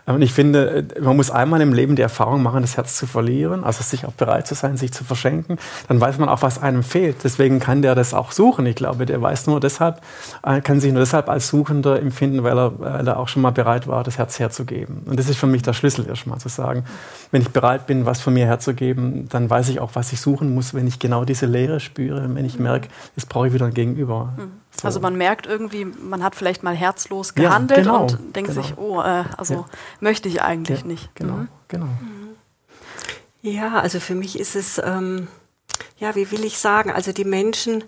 Und 0.05 0.21
ich 0.21 0.33
finde, 0.33 0.85
man 1.01 1.15
muss 1.15 1.31
einmal 1.31 1.61
im 1.61 1.71
Leben 1.71 1.95
die 1.95 2.01
Erfahrung 2.01 2.43
machen, 2.43 2.61
das 2.61 2.75
Herz 2.75 2.97
zu 2.97 3.07
verlieren, 3.07 3.63
also 3.63 3.81
sich 3.83 4.05
auch 4.05 4.11
bereit 4.11 4.47
zu 4.47 4.53
sein, 4.53 4.75
sich 4.75 4.91
zu 4.91 5.05
verschenken. 5.05 5.57
Dann 5.87 6.01
weiß 6.01 6.17
man 6.17 6.27
auch, 6.27 6.41
was 6.41 6.61
einem 6.61 6.83
fehlt. 6.83 7.23
Deswegen 7.23 7.59
kann 7.59 7.81
der 7.81 7.95
das 7.95 8.13
auch 8.13 8.31
suchen. 8.31 8.65
Ich 8.65 8.75
glaube, 8.75 9.05
der 9.05 9.21
weiß 9.21 9.47
nur 9.47 9.61
deshalb, 9.61 10.01
äh, 10.43 10.59
kann 10.59 10.81
sich 10.81 10.91
nur 10.91 10.99
deshalb 10.99 11.29
als 11.29 11.47
Suchender 11.47 12.01
empfinden, 12.01 12.43
weil 12.43 12.57
er, 12.57 12.79
weil 12.79 13.07
er 13.07 13.17
auch 13.17 13.29
schon 13.29 13.41
mal 13.41 13.51
bereit 13.51 13.87
war, 13.87 14.03
das 14.03 14.17
Herz 14.17 14.39
herzugeben. 14.39 15.03
Und 15.05 15.17
das 15.17 15.29
ist 15.29 15.37
für 15.37 15.47
mich 15.47 15.61
der 15.61 15.73
Schlüssel 15.73 16.05
erstmal 16.07 16.39
zu 16.39 16.49
sagen, 16.49 16.83
wenn 17.31 17.41
ich 17.41 17.49
bereit 17.49 17.87
bin, 17.87 18.05
was 18.05 18.19
von 18.19 18.33
mir 18.33 18.45
herzugeben, 18.45 19.29
dann 19.29 19.49
weiß 19.49 19.69
ich 19.69 19.79
auch, 19.79 19.91
was 19.93 20.11
ich 20.11 20.19
suchen 20.19 20.53
muss, 20.53 20.73
wenn 20.73 20.85
ich 20.85 20.99
genau 20.99 21.23
diese 21.23 21.45
Leere 21.45 21.79
spüre, 21.79 22.27
wenn 22.35 22.45
ich 22.45 22.59
merke, 22.59 22.89
jetzt 23.15 23.29
brauche 23.29 23.47
ich 23.47 23.53
wieder 23.53 23.67
ein 23.67 23.73
Gegenüber. 23.73 24.33
Mhm. 24.37 24.62
So. 24.83 24.87
Also 24.87 24.99
man 24.99 25.15
merkt 25.15 25.47
irgendwie, 25.47 25.85
man 25.85 26.21
hat 26.23 26.35
vielleicht 26.35 26.61
mal 26.61 26.75
herzlos 26.75 27.35
gehandelt 27.35 27.85
ja, 27.85 27.91
genau, 27.93 28.01
und 28.01 28.35
denkt 28.35 28.51
genau. 28.51 28.61
sich, 28.61 28.77
oh, 28.77 28.99
äh, 28.99 29.23
also 29.37 29.53
ja. 29.53 29.65
möchte 30.01 30.27
ich 30.27 30.41
eigentlich 30.41 30.81
ja, 30.81 30.87
nicht. 30.87 31.15
Genau, 31.15 31.33
mhm. 31.35 31.47
genau. 31.69 31.87
Ja, 33.41 33.79
also 33.79 34.01
für 34.01 34.13
mich 34.13 34.37
ist 34.37 34.57
es, 34.57 34.81
ähm, 34.83 35.29
ja, 35.99 36.15
wie 36.15 36.31
will 36.31 36.43
ich 36.43 36.57
sagen, 36.57 36.91
also 36.91 37.13
die 37.13 37.23
Menschen, 37.23 37.85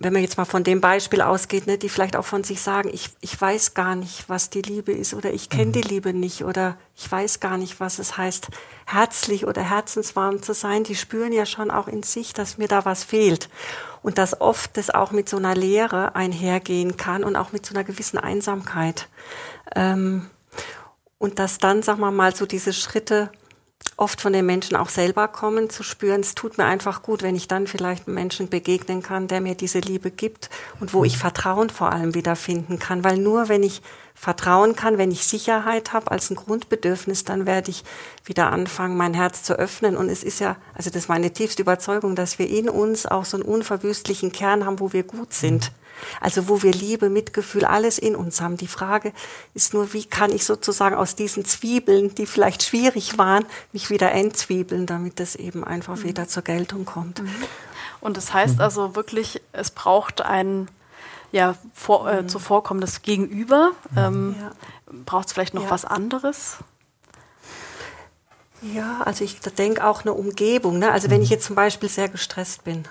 wenn 0.00 0.12
man 0.12 0.22
jetzt 0.22 0.38
mal 0.38 0.44
von 0.44 0.62
dem 0.62 0.80
Beispiel 0.80 1.20
ausgeht, 1.20 1.66
ne, 1.66 1.76
die 1.76 1.88
vielleicht 1.88 2.16
auch 2.16 2.24
von 2.24 2.44
sich 2.44 2.60
sagen, 2.60 2.90
ich, 2.92 3.10
ich 3.20 3.40
weiß 3.40 3.74
gar 3.74 3.96
nicht, 3.96 4.28
was 4.28 4.48
die 4.48 4.62
Liebe 4.62 4.92
ist 4.92 5.12
oder 5.12 5.32
ich 5.32 5.48
kenne 5.50 5.66
mhm. 5.66 5.72
die 5.72 5.80
Liebe 5.82 6.12
nicht 6.12 6.44
oder 6.44 6.76
ich 6.96 7.10
weiß 7.10 7.40
gar 7.40 7.56
nicht, 7.58 7.80
was 7.80 7.98
es 7.98 8.16
heißt, 8.16 8.48
herzlich 8.86 9.46
oder 9.46 9.62
herzenswarm 9.62 10.42
zu 10.42 10.54
sein, 10.54 10.84
die 10.84 10.94
spüren 10.94 11.32
ja 11.32 11.46
schon 11.46 11.70
auch 11.70 11.88
in 11.88 12.02
sich, 12.04 12.32
dass 12.32 12.58
mir 12.58 12.68
da 12.68 12.84
was 12.84 13.02
fehlt 13.02 13.48
und 14.02 14.18
dass 14.18 14.40
oft 14.40 14.76
das 14.76 14.90
auch 14.90 15.10
mit 15.10 15.28
so 15.28 15.36
einer 15.36 15.54
Leere 15.54 16.14
einhergehen 16.14 16.96
kann 16.96 17.24
und 17.24 17.36
auch 17.36 17.52
mit 17.52 17.66
so 17.66 17.74
einer 17.74 17.84
gewissen 17.84 18.18
Einsamkeit. 18.18 19.08
Ähm, 19.74 20.30
und 21.18 21.40
dass 21.40 21.58
dann, 21.58 21.82
sagen 21.82 22.00
wir 22.00 22.12
mal, 22.12 22.34
so 22.34 22.46
diese 22.46 22.72
Schritte 22.72 23.30
oft 23.98 24.20
von 24.20 24.32
den 24.32 24.46
Menschen 24.46 24.76
auch 24.76 24.88
selber 24.88 25.26
kommen, 25.28 25.70
zu 25.70 25.82
spüren, 25.82 26.20
es 26.20 26.34
tut 26.34 26.56
mir 26.56 26.64
einfach 26.64 27.02
gut, 27.02 27.22
wenn 27.22 27.34
ich 27.34 27.48
dann 27.48 27.66
vielleicht 27.66 28.06
einem 28.06 28.14
Menschen 28.14 28.48
begegnen 28.48 29.02
kann, 29.02 29.26
der 29.26 29.40
mir 29.40 29.56
diese 29.56 29.80
Liebe 29.80 30.10
gibt 30.10 30.50
und 30.78 30.94
wo 30.94 31.04
ich 31.04 31.16
mhm. 31.16 31.20
Vertrauen 31.20 31.70
vor 31.70 31.92
allem 31.92 32.14
wiederfinden 32.14 32.78
kann. 32.78 33.02
Weil 33.02 33.18
nur 33.18 33.48
wenn 33.48 33.64
ich 33.64 33.82
vertrauen 34.14 34.76
kann, 34.76 34.98
wenn 34.98 35.10
ich 35.10 35.26
Sicherheit 35.26 35.92
habe 35.92 36.10
als 36.10 36.30
ein 36.30 36.36
Grundbedürfnis, 36.36 37.24
dann 37.24 37.46
werde 37.46 37.70
ich 37.70 37.84
wieder 38.24 38.50
anfangen, 38.52 38.96
mein 38.96 39.14
Herz 39.14 39.42
zu 39.42 39.54
öffnen. 39.54 39.96
Und 39.96 40.08
es 40.08 40.22
ist 40.22 40.38
ja, 40.38 40.56
also 40.74 40.90
das 40.90 41.04
ist 41.04 41.08
meine 41.08 41.32
tiefste 41.32 41.62
Überzeugung, 41.62 42.14
dass 42.14 42.38
wir 42.38 42.48
in 42.48 42.68
uns 42.68 43.06
auch 43.06 43.24
so 43.24 43.36
einen 43.36 43.46
unverwüstlichen 43.46 44.32
Kern 44.32 44.64
haben, 44.64 44.80
wo 44.80 44.92
wir 44.92 45.02
gut 45.02 45.32
sind. 45.32 45.72
Also 46.20 46.48
wo 46.48 46.62
wir 46.62 46.72
Liebe, 46.72 47.10
Mitgefühl, 47.10 47.64
alles 47.64 47.98
in 47.98 48.16
uns 48.16 48.40
haben. 48.40 48.56
Die 48.56 48.66
Frage 48.66 49.12
ist 49.54 49.74
nur, 49.74 49.92
wie 49.92 50.04
kann 50.04 50.32
ich 50.32 50.44
sozusagen 50.44 50.96
aus 50.96 51.14
diesen 51.14 51.44
Zwiebeln, 51.44 52.14
die 52.14 52.26
vielleicht 52.26 52.62
schwierig 52.62 53.18
waren, 53.18 53.44
mich 53.72 53.90
wieder 53.90 54.12
entzwiebeln, 54.12 54.86
damit 54.86 55.20
das 55.20 55.36
eben 55.36 55.64
einfach 55.64 55.96
mhm. 55.96 56.04
wieder 56.04 56.28
zur 56.28 56.42
Geltung 56.42 56.84
kommt. 56.84 57.22
Mhm. 57.22 57.30
Und 58.00 58.16
das 58.16 58.32
heißt 58.32 58.56
mhm. 58.56 58.62
also 58.62 58.96
wirklich, 58.96 59.40
es 59.52 59.70
braucht 59.70 60.22
ein 60.22 60.68
ja, 61.32 61.56
vor, 61.74 62.10
äh, 62.10 62.22
mhm. 62.22 62.28
zuvorkommendes 62.28 63.02
Gegenüber. 63.02 63.72
Ähm, 63.96 64.34
ja. 64.38 64.50
Braucht 65.04 65.26
es 65.26 65.32
vielleicht 65.32 65.54
noch 65.54 65.64
ja. 65.64 65.70
was 65.70 65.84
anderes? 65.84 66.56
Ja, 68.62 69.02
also 69.04 69.24
ich 69.24 69.38
denke 69.40 69.86
auch 69.86 70.02
eine 70.02 70.14
Umgebung. 70.14 70.78
Ne? 70.78 70.90
Also 70.90 71.10
wenn 71.10 71.22
ich 71.22 71.28
mhm. 71.28 71.34
jetzt 71.34 71.46
zum 71.46 71.56
Beispiel 71.56 71.88
sehr 71.88 72.08
gestresst 72.08 72.64
bin, 72.64 72.88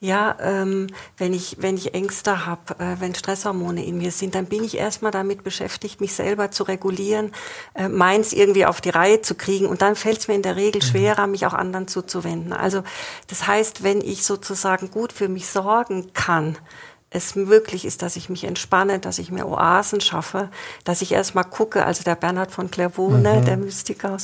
ja, 0.00 0.36
ähm, 0.40 0.88
wenn 1.16 1.32
ich 1.32 1.56
wenn 1.60 1.76
ich 1.76 1.94
Ängste 1.94 2.44
habe, 2.44 2.78
äh, 2.78 3.00
wenn 3.00 3.14
Stresshormone 3.14 3.84
in 3.84 3.96
mir 3.96 4.10
sind, 4.10 4.34
dann 4.34 4.46
bin 4.46 4.62
ich 4.62 4.76
erstmal 4.76 5.10
damit 5.10 5.42
beschäftigt, 5.42 6.00
mich 6.00 6.14
selber 6.14 6.50
zu 6.50 6.64
regulieren, 6.64 7.32
äh, 7.74 7.88
meins 7.88 8.32
irgendwie 8.32 8.66
auf 8.66 8.80
die 8.80 8.90
Reihe 8.90 9.22
zu 9.22 9.34
kriegen 9.34 9.66
und 9.66 9.80
dann 9.80 9.96
fällt 9.96 10.18
es 10.18 10.28
mir 10.28 10.34
in 10.34 10.42
der 10.42 10.56
Regel 10.56 10.82
mhm. 10.82 10.86
schwerer, 10.86 11.26
mich 11.26 11.46
auch 11.46 11.54
anderen 11.54 11.88
zuzuwenden. 11.88 12.52
Also 12.52 12.82
das 13.28 13.46
heißt, 13.46 13.82
wenn 13.82 14.02
ich 14.02 14.24
sozusagen 14.24 14.90
gut 14.90 15.12
für 15.12 15.28
mich 15.28 15.48
sorgen 15.48 16.12
kann, 16.12 16.58
es 17.10 17.34
möglich 17.36 17.84
ist, 17.84 18.02
dass 18.02 18.16
ich 18.16 18.28
mich 18.28 18.44
entspanne, 18.44 18.98
dass 18.98 19.18
ich 19.18 19.30
mir 19.30 19.46
Oasen 19.46 20.00
schaffe, 20.00 20.50
dass 20.84 21.02
ich 21.02 21.12
erstmal 21.12 21.44
gucke. 21.44 21.86
Also 21.86 22.02
der 22.02 22.16
Bernhard 22.16 22.50
von 22.50 22.70
Clairvaux, 22.70 23.10
mhm. 23.12 23.22
ne, 23.22 23.42
der 23.42 23.56
Mystiker, 23.56 24.16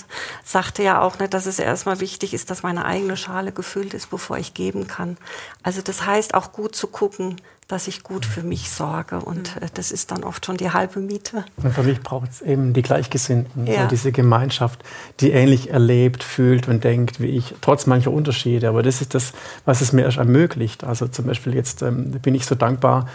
sagte 0.44 0.82
ja 0.82 1.00
auch, 1.00 1.18
ne, 1.18 1.28
dass 1.28 1.46
es 1.46 1.58
erstmal 1.58 2.00
wichtig 2.00 2.34
ist, 2.34 2.50
dass 2.50 2.62
meine 2.62 2.84
eigene 2.84 3.16
Schale 3.16 3.52
gefüllt 3.52 3.94
ist, 3.94 4.10
bevor 4.10 4.36
ich 4.36 4.54
geben 4.54 4.88
kann. 4.88 5.16
Also 5.62 5.80
das 5.80 6.04
heißt 6.04 6.34
auch 6.34 6.52
gut 6.52 6.74
zu 6.74 6.88
gucken, 6.88 7.36
dass 7.72 7.88
ich 7.88 8.02
gut 8.02 8.26
für 8.26 8.42
mich 8.42 8.70
sorge. 8.70 9.20
Und 9.20 9.56
äh, 9.56 9.66
das 9.72 9.92
ist 9.92 10.10
dann 10.10 10.24
oft 10.24 10.44
schon 10.44 10.58
die 10.58 10.70
halbe 10.70 11.00
Miete. 11.00 11.44
Und 11.56 11.72
für 11.72 11.82
mich 11.82 12.00
braucht 12.02 12.30
es 12.30 12.42
eben 12.42 12.74
die 12.74 12.82
Gleichgesinnten, 12.82 13.66
ja. 13.66 13.82
so 13.82 13.88
diese 13.88 14.12
Gemeinschaft, 14.12 14.84
die 15.20 15.30
ähnlich 15.30 15.70
erlebt, 15.70 16.22
fühlt 16.22 16.68
und 16.68 16.84
denkt 16.84 17.20
wie 17.20 17.28
ich, 17.28 17.54
trotz 17.62 17.86
mancher 17.86 18.12
Unterschiede. 18.12 18.68
Aber 18.68 18.82
das 18.82 19.00
ist 19.00 19.14
das, 19.14 19.32
was 19.64 19.80
es 19.80 19.92
mir 19.94 20.02
erst 20.02 20.18
ermöglicht. 20.18 20.84
Also 20.84 21.08
zum 21.08 21.26
Beispiel 21.26 21.54
jetzt 21.54 21.80
ähm, 21.80 22.10
bin 22.10 22.34
ich 22.34 22.44
so 22.44 22.54
dankbar, 22.54 23.08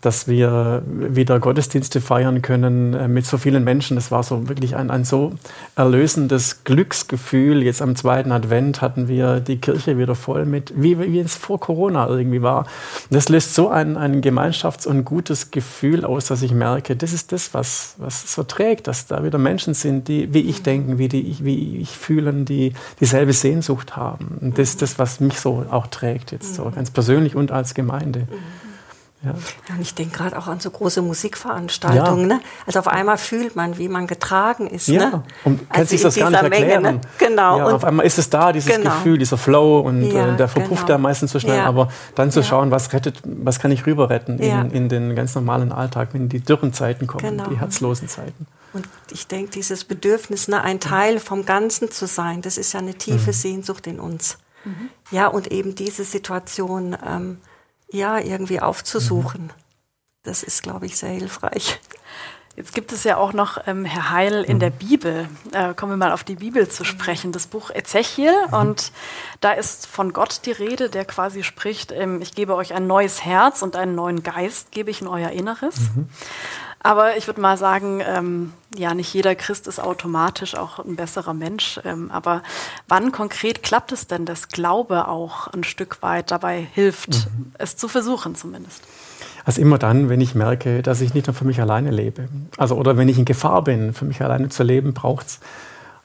dass 0.00 0.28
wir 0.28 0.82
wieder 0.86 1.38
Gottesdienste 1.40 2.00
feiern 2.00 2.42
können 2.42 2.94
äh, 2.94 3.08
mit 3.08 3.26
so 3.26 3.36
vielen 3.38 3.64
Menschen. 3.64 3.96
Das 3.96 4.10
war 4.10 4.22
so 4.22 4.48
wirklich 4.48 4.76
ein, 4.76 4.90
ein 4.90 5.04
so 5.04 5.32
erlösendes 5.76 6.64
Glücksgefühl. 6.64 7.62
Jetzt 7.62 7.82
am 7.82 7.96
zweiten 7.96 8.32
Advent 8.32 8.80
hatten 8.80 9.08
wir 9.08 9.40
die 9.40 9.58
Kirche 9.58 9.98
wieder 9.98 10.14
voll 10.14 10.46
mit, 10.46 10.72
wie, 10.74 10.98
wie 10.98 11.20
es 11.20 11.36
vor 11.36 11.60
Corona 11.60 12.08
irgendwie 12.08 12.42
war. 12.42 12.66
Das 13.10 13.28
löst 13.28 13.54
so 13.54 13.68
ein, 13.68 13.96
ein 13.96 14.22
Gemeinschafts- 14.22 14.86
und 14.86 15.04
gutes 15.04 15.50
Gefühl 15.50 16.04
aus, 16.04 16.26
dass 16.26 16.42
ich 16.42 16.52
merke, 16.52 16.96
das 16.96 17.12
ist 17.12 17.32
das, 17.32 17.52
was, 17.52 17.94
was 17.98 18.32
so 18.32 18.42
trägt, 18.42 18.86
dass 18.86 19.06
da 19.06 19.22
wieder 19.22 19.38
Menschen 19.38 19.74
sind, 19.74 20.08
die 20.08 20.32
wie 20.32 20.40
ich 20.40 20.62
denken, 20.62 20.98
wie, 20.98 21.08
die, 21.08 21.36
wie 21.40 21.76
ich 21.78 21.90
fühlen, 21.90 22.44
die 22.44 22.72
dieselbe 23.00 23.32
Sehnsucht 23.32 23.96
haben. 23.96 24.38
Und 24.40 24.58
das 24.58 24.70
ist 24.70 24.82
das, 24.82 24.98
was 24.98 25.20
mich 25.20 25.38
so 25.38 25.66
auch 25.70 25.86
trägt 25.88 26.32
jetzt 26.32 26.54
so 26.54 26.70
ganz 26.74 26.90
persönlich 26.90 27.36
und 27.36 27.52
als 27.52 27.74
Gemeinde. 27.74 28.26
Ja. 29.22 29.32
Und 29.32 29.82
ich 29.82 29.94
denke 29.94 30.16
gerade 30.16 30.38
auch 30.38 30.46
an 30.46 30.60
so 30.60 30.70
große 30.70 31.02
Musikveranstaltungen. 31.02 32.30
Ja. 32.30 32.36
Ne? 32.36 32.42
Also 32.66 32.78
auf 32.78 32.88
einmal 32.88 33.18
fühlt 33.18 33.54
man, 33.54 33.76
wie 33.76 33.88
man 33.88 34.06
getragen 34.06 34.66
ist. 34.66 34.88
Ja, 34.88 35.10
ne? 35.10 35.22
und 35.44 35.68
kann 35.68 35.80
also 35.80 35.90
sich 35.90 36.00
das 36.00 36.16
gar 36.16 36.30
nicht 36.30 36.42
erklären. 36.42 36.82
Menge, 36.82 36.96
ne? 36.96 37.00
Genau. 37.18 37.58
Ja, 37.58 37.66
und 37.66 37.74
auf 37.74 37.84
einmal 37.84 38.06
ist 38.06 38.18
es 38.18 38.30
da, 38.30 38.50
dieses 38.50 38.74
genau. 38.74 38.90
Gefühl, 38.90 39.18
dieser 39.18 39.36
Flow 39.36 39.80
und 39.80 40.10
ja, 40.10 40.32
äh, 40.32 40.36
der 40.38 40.48
verpufft 40.48 40.86
genau. 40.86 40.92
ja 40.92 40.98
meistens 40.98 41.32
so 41.32 41.38
schnell. 41.38 41.58
Ja. 41.58 41.66
Aber 41.66 41.88
dann 42.14 42.30
zu 42.30 42.42
schauen, 42.42 42.70
was 42.70 42.94
rettet, 42.94 43.20
was 43.24 43.58
kann 43.58 43.70
ich 43.72 43.84
rüber 43.84 44.08
retten 44.08 44.38
in, 44.38 44.70
in, 44.70 44.88
den 44.88 45.14
ganz 45.14 45.34
normalen 45.34 45.70
Alltag, 45.70 46.10
wenn 46.12 46.30
die 46.30 46.40
dürren 46.40 46.72
Zeiten 46.72 47.06
kommen, 47.06 47.36
genau. 47.36 47.48
die 47.50 47.58
herzlosen 47.58 48.08
Zeiten. 48.08 48.46
Und 48.72 48.88
ich 49.10 49.26
denke, 49.26 49.50
dieses 49.50 49.84
Bedürfnis, 49.84 50.48
ne, 50.48 50.62
ein 50.62 50.80
Teil 50.80 51.18
vom 51.18 51.44
Ganzen 51.44 51.90
zu 51.90 52.06
sein, 52.06 52.40
das 52.40 52.56
ist 52.56 52.72
ja 52.72 52.80
eine 52.80 52.94
tiefe 52.94 53.30
mhm. 53.30 53.34
Sehnsucht 53.34 53.86
in 53.86 54.00
uns. 54.00 54.38
Mhm. 54.64 54.88
Ja, 55.10 55.26
und 55.26 55.52
eben 55.52 55.74
diese 55.74 56.04
Situation 56.04 56.96
ähm, 57.06 57.38
ja 57.92 58.18
irgendwie 58.18 58.60
aufzusuchen. 58.60 59.44
Mhm. 59.44 59.50
Das 60.22 60.42
ist, 60.42 60.62
glaube 60.62 60.86
ich, 60.86 60.96
sehr 60.96 61.10
hilfreich. 61.10 61.80
Jetzt 62.60 62.74
gibt 62.74 62.92
es 62.92 63.04
ja 63.04 63.16
auch 63.16 63.32
noch, 63.32 63.56
ähm, 63.66 63.86
Herr 63.86 64.10
Heil, 64.10 64.44
in 64.44 64.58
der 64.58 64.68
Bibel, 64.68 65.30
äh, 65.52 65.72
kommen 65.72 65.92
wir 65.92 65.96
mal 65.96 66.12
auf 66.12 66.24
die 66.24 66.34
Bibel 66.34 66.68
zu 66.68 66.84
sprechen, 66.84 67.32
das 67.32 67.46
Buch 67.46 67.70
Ezechiel. 67.70 68.34
Und 68.50 68.92
da 69.40 69.52
ist 69.52 69.86
von 69.86 70.12
Gott 70.12 70.42
die 70.44 70.52
Rede, 70.52 70.90
der 70.90 71.06
quasi 71.06 71.42
spricht, 71.42 71.90
ähm, 71.90 72.20
ich 72.20 72.34
gebe 72.34 72.54
euch 72.54 72.74
ein 72.74 72.86
neues 72.86 73.24
Herz 73.24 73.62
und 73.62 73.76
einen 73.76 73.94
neuen 73.94 74.22
Geist 74.22 74.72
gebe 74.72 74.90
ich 74.90 75.00
in 75.00 75.06
euer 75.06 75.30
Inneres. 75.30 75.76
Mhm. 75.96 76.10
Aber 76.80 77.16
ich 77.16 77.26
würde 77.26 77.40
mal 77.40 77.56
sagen, 77.56 78.02
ähm, 78.04 78.52
ja, 78.76 78.92
nicht 78.92 79.14
jeder 79.14 79.34
Christ 79.34 79.66
ist 79.66 79.80
automatisch 79.80 80.54
auch 80.54 80.80
ein 80.80 80.96
besserer 80.96 81.32
Mensch. 81.32 81.80
Ähm, 81.86 82.10
aber 82.10 82.42
wann 82.88 83.10
konkret 83.10 83.62
klappt 83.62 83.92
es 83.92 84.06
denn, 84.06 84.26
dass 84.26 84.48
Glaube 84.48 85.08
auch 85.08 85.48
ein 85.48 85.64
Stück 85.64 86.02
weit 86.02 86.30
dabei 86.30 86.68
hilft, 86.74 87.08
mhm. 87.24 87.52
es 87.56 87.78
zu 87.78 87.88
versuchen 87.88 88.34
zumindest? 88.34 88.82
Also 89.44 89.60
immer 89.60 89.78
dann, 89.78 90.08
wenn 90.08 90.20
ich 90.20 90.34
merke, 90.34 90.82
dass 90.82 91.00
ich 91.00 91.14
nicht 91.14 91.26
nur 91.26 91.34
für 91.34 91.44
mich 91.44 91.60
alleine 91.60 91.90
lebe. 91.90 92.28
Also 92.56 92.76
oder 92.76 92.96
wenn 92.96 93.08
ich 93.08 93.18
in 93.18 93.24
Gefahr 93.24 93.64
bin, 93.64 93.92
für 93.92 94.04
mich 94.04 94.22
alleine 94.22 94.48
zu 94.48 94.62
leben, 94.62 94.94
braucht 94.94 95.26
es 95.26 95.40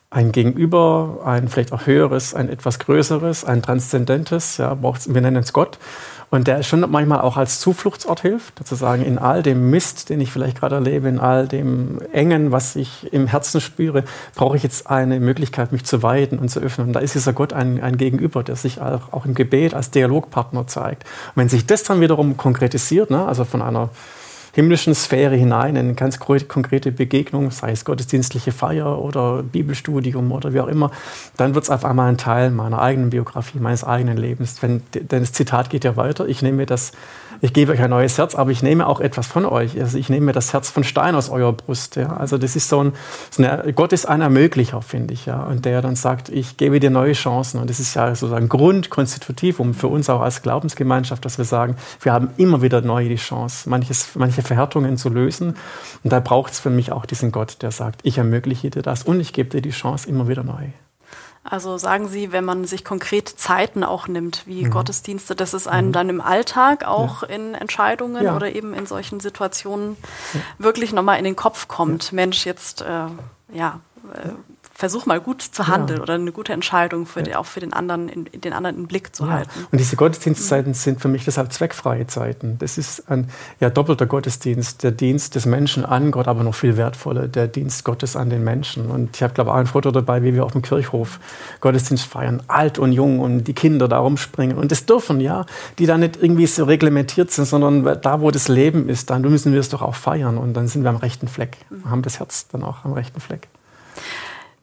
ein 0.09 0.31
Gegenüber, 0.31 1.19
ein 1.25 1.49
vielleicht 1.49 1.73
auch 1.73 1.87
höheres, 1.87 2.33
ein 2.33 2.47
etwas 2.47 2.79
größeres, 2.79 3.43
ein 3.43 3.61
transzendentes, 3.61 4.57
ja, 4.57 4.73
braucht's, 4.73 5.13
wir 5.13 5.19
nennen 5.19 5.43
es 5.43 5.51
Gott. 5.51 5.77
Und 6.29 6.47
der 6.47 6.63
schon 6.63 6.79
manchmal 6.89 7.21
auch 7.21 7.37
als 7.37 7.59
Zufluchtsort 7.59 8.21
hilft, 8.21 8.57
sozusagen 8.57 9.03
in 9.03 9.17
all 9.17 9.43
dem 9.43 9.69
Mist, 9.69 10.09
den 10.09 10.19
ich 10.21 10.31
vielleicht 10.31 10.59
gerade 10.59 10.75
erlebe, 10.75 11.07
in 11.07 11.19
all 11.19 11.47
dem 11.47 12.01
Engen, 12.11 12.51
was 12.51 12.75
ich 12.75 13.11
im 13.13 13.27
Herzen 13.27 13.61
spüre, 13.61 14.03
brauche 14.35 14.57
ich 14.57 14.63
jetzt 14.63 14.89
eine 14.89 15.19
Möglichkeit, 15.19 15.71
mich 15.71 15.85
zu 15.85 16.03
weiden 16.03 16.39
und 16.39 16.49
zu 16.49 16.59
öffnen. 16.59 16.87
Und 16.87 16.93
da 16.93 16.99
ist 16.99 17.15
dieser 17.15 17.33
Gott 17.33 17.53
ein, 17.53 17.81
ein 17.81 17.97
Gegenüber, 17.97 18.43
der 18.43 18.55
sich 18.55 18.81
auch, 18.81 19.13
auch 19.13 19.25
im 19.25 19.35
Gebet 19.35 19.73
als 19.73 19.91
Dialogpartner 19.91 20.67
zeigt. 20.67 21.03
Und 21.03 21.41
wenn 21.41 21.49
sich 21.49 21.65
das 21.65 21.83
dann 21.83 22.01
wiederum 22.01 22.37
konkretisiert, 22.37 23.09
ne, 23.09 23.25
also 23.25 23.45
von 23.45 23.61
einer 23.61 23.89
himmlischen 24.55 24.95
Sphäre 24.95 25.35
hinein, 25.35 25.75
eine 25.75 25.93
ganz 25.95 26.17
konkrete 26.17 26.93
Begegnung, 26.93 27.51
sei 27.51 27.71
es 27.71 27.83
gottesdienstliche 27.83 28.53
Feier 28.53 28.99
oder 28.99 29.43
Bibelstudium 29.43 30.31
oder 30.31 30.53
wie 30.53 30.61
auch 30.61 30.67
immer, 30.67 30.91
dann 31.35 31.55
wird 31.55 31.65
es 31.65 31.69
auf 31.69 31.83
einmal 31.83 32.07
ein 32.07 32.17
Teil 32.17 32.51
meiner 32.51 32.81
eigenen 32.81 33.09
Biografie, 33.09 33.59
meines 33.59 33.83
eigenen 33.83 34.15
Lebens. 34.15 34.63
Wenn, 34.63 34.81
denn 34.93 35.19
das 35.19 35.33
Zitat 35.33 35.69
geht 35.69 35.83
ja 35.83 35.97
weiter. 35.97 36.27
Ich 36.27 36.41
nehme 36.41 36.65
das 36.65 36.93
ich 37.41 37.53
gebe 37.53 37.71
euch 37.71 37.81
ein 37.81 37.89
neues 37.89 38.17
Herz, 38.17 38.35
aber 38.35 38.51
ich 38.51 38.63
nehme 38.63 38.87
auch 38.87 38.99
etwas 38.99 39.27
von 39.27 39.45
euch. 39.45 39.79
Also 39.79 39.97
ich 39.97 40.09
nehme 40.09 40.31
das 40.31 40.53
Herz 40.53 40.69
von 40.69 40.83
Stein 40.83 41.15
aus 41.15 41.29
eurer 41.29 41.53
Brust. 41.53 41.95
Ja. 41.95 42.17
Also 42.17 42.37
das 42.37 42.55
ist 42.55 42.69
so 42.69 42.83
ein, 42.83 42.93
so 43.29 43.43
eine, 43.43 43.73
Gott 43.73 43.93
ist 43.93 44.07
ein 44.07 44.21
Ermöglicher, 44.21 44.81
finde 44.81 45.13
ich, 45.13 45.25
ja. 45.25 45.43
Und 45.43 45.65
der 45.65 45.81
dann 45.81 45.95
sagt, 45.95 46.29
ich 46.29 46.57
gebe 46.57 46.79
dir 46.79 46.89
neue 46.89 47.13
Chancen. 47.13 47.59
Und 47.59 47.69
das 47.69 47.79
ist 47.79 47.93
ja 47.95 48.13
sozusagen 48.15 48.49
grundkonstitutiv, 48.49 49.59
um 49.59 49.73
für 49.73 49.87
uns 49.87 50.09
auch 50.09 50.21
als 50.21 50.41
Glaubensgemeinschaft, 50.41 51.25
dass 51.25 51.37
wir 51.37 51.45
sagen, 51.45 51.75
wir 52.01 52.13
haben 52.13 52.29
immer 52.37 52.61
wieder 52.61 52.81
neu 52.81 53.07
die 53.07 53.15
Chance, 53.15 53.69
manches, 53.69 54.09
manche 54.15 54.41
Verhärtungen 54.45 54.97
zu 54.97 55.09
lösen. 55.09 55.57
Und 56.03 56.13
da 56.13 56.19
braucht 56.19 56.53
es 56.53 56.59
für 56.59 56.69
mich 56.69 56.91
auch 56.91 57.05
diesen 57.05 57.31
Gott, 57.31 57.61
der 57.61 57.71
sagt, 57.71 58.01
ich 58.03 58.17
ermögliche 58.17 58.69
dir 58.69 58.81
das 58.81 59.03
und 59.03 59.19
ich 59.19 59.33
gebe 59.33 59.49
dir 59.49 59.61
die 59.61 59.71
Chance 59.71 60.07
immer 60.07 60.27
wieder 60.27 60.43
neu. 60.43 60.69
Also 61.47 61.77
sagen 61.77 62.07
Sie, 62.07 62.31
wenn 62.31 62.43
man 62.43 62.65
sich 62.65 62.83
konkret 62.83 63.29
Zeiten 63.29 63.83
auch 63.83 64.07
nimmt, 64.07 64.47
wie 64.47 64.65
mhm. 64.65 64.71
Gottesdienste, 64.71 65.35
dass 65.35 65.53
es 65.53 65.67
einem 65.67 65.89
mhm. 65.89 65.93
dann 65.93 66.09
im 66.09 66.21
Alltag 66.21 66.85
auch 66.85 67.21
ja. 67.21 67.27
in 67.27 67.53
Entscheidungen 67.53 68.23
ja. 68.23 68.35
oder 68.35 68.55
eben 68.55 68.73
in 68.73 68.87
solchen 68.87 69.19
Situationen 69.19 69.95
ja. 70.33 70.39
wirklich 70.57 70.91
nochmal 70.91 71.19
in 71.19 71.23
den 71.23 71.35
Kopf 71.35 71.67
kommt, 71.67 72.13
Mensch, 72.13 72.47
jetzt 72.47 72.81
äh, 72.81 73.05
ja, 73.53 73.79
äh, 74.11 74.29
versuch 74.77 75.05
mal 75.05 75.21
gut 75.21 75.41
zu 75.41 75.67
handeln 75.67 75.99
ja. 75.99 76.03
oder 76.03 76.15
eine 76.15 76.33
gute 76.33 76.51
Entscheidung 76.51 77.05
für 77.05 77.21
ja. 77.21 77.25
die, 77.25 77.35
auch 77.37 77.45
für 77.45 77.61
den 77.61 77.71
anderen, 77.71 78.09
in, 78.09 78.25
den 78.25 78.51
anderen 78.51 78.75
im 78.75 78.87
Blick 78.87 79.15
zu 79.15 79.23
ja. 79.23 79.31
halten. 79.31 79.67
Und 79.71 79.79
diese 79.79 79.95
Gottesdienstzeiten 79.95 80.73
sind 80.73 80.99
für 80.99 81.07
mich 81.07 81.23
deshalb 81.23 81.53
zweckfreie 81.53 82.07
Zeiten. 82.07 82.57
Das 82.59 82.77
ist 82.77 83.09
ein 83.09 83.29
ja, 83.61 83.69
doppelter 83.69 84.05
Gottesdienst, 84.05 84.83
der 84.83 84.91
Dienst 84.91 85.35
des 85.35 85.45
Menschen 85.45 85.85
an 85.85 86.11
Gott, 86.11 86.27
aber 86.27 86.43
noch 86.43 86.55
viel 86.55 86.75
wertvoller, 86.75 87.29
der 87.29 87.47
Dienst 87.47 87.85
Gottes 87.85 88.17
an 88.17 88.29
den 88.29 88.43
Menschen. 88.43 88.91
Und 88.91 89.15
ich 89.15 89.23
habe, 89.23 89.33
glaube 89.33 89.49
ich, 89.49 89.53
auch 89.53 89.59
ein 89.59 89.65
Foto 89.65 89.91
dabei, 89.91 90.23
wie 90.23 90.33
wir 90.33 90.43
auf 90.43 90.51
dem 90.51 90.61
Kirchhof 90.61 91.21
Gottesdienst 91.61 92.05
feiern, 92.05 92.43
alt 92.47 92.77
und 92.77 92.91
jung 92.91 93.21
und 93.21 93.45
die 93.45 93.53
Kinder 93.53 93.87
da 93.87 93.99
rumspringen. 93.99 94.57
Und 94.57 94.71
das 94.71 94.85
dürfen, 94.85 95.21
ja, 95.21 95.45
die 95.79 95.85
da 95.85 95.97
nicht 95.97 96.21
irgendwie 96.21 96.47
so 96.47 96.65
reglementiert 96.65 97.31
sind, 97.31 97.45
sondern 97.45 98.01
da, 98.01 98.19
wo 98.19 98.29
das 98.29 98.49
Leben 98.49 98.89
ist, 98.89 99.09
dann 99.09 99.21
müssen 99.21 99.53
wir 99.53 99.61
es 99.61 99.69
doch 99.69 99.81
auch 99.81 99.95
feiern. 99.95 100.37
Und 100.37 100.53
dann 100.53 100.67
sind 100.67 100.83
wir 100.83 100.89
am 100.89 100.97
rechten 100.97 101.29
Fleck, 101.29 101.59
mhm. 101.69 101.89
haben 101.89 102.01
das 102.01 102.19
Herz 102.19 102.49
dann 102.49 102.61
auch 102.61 102.83
am 102.83 102.91
rechten 102.91 103.21
Fleck. 103.21 103.47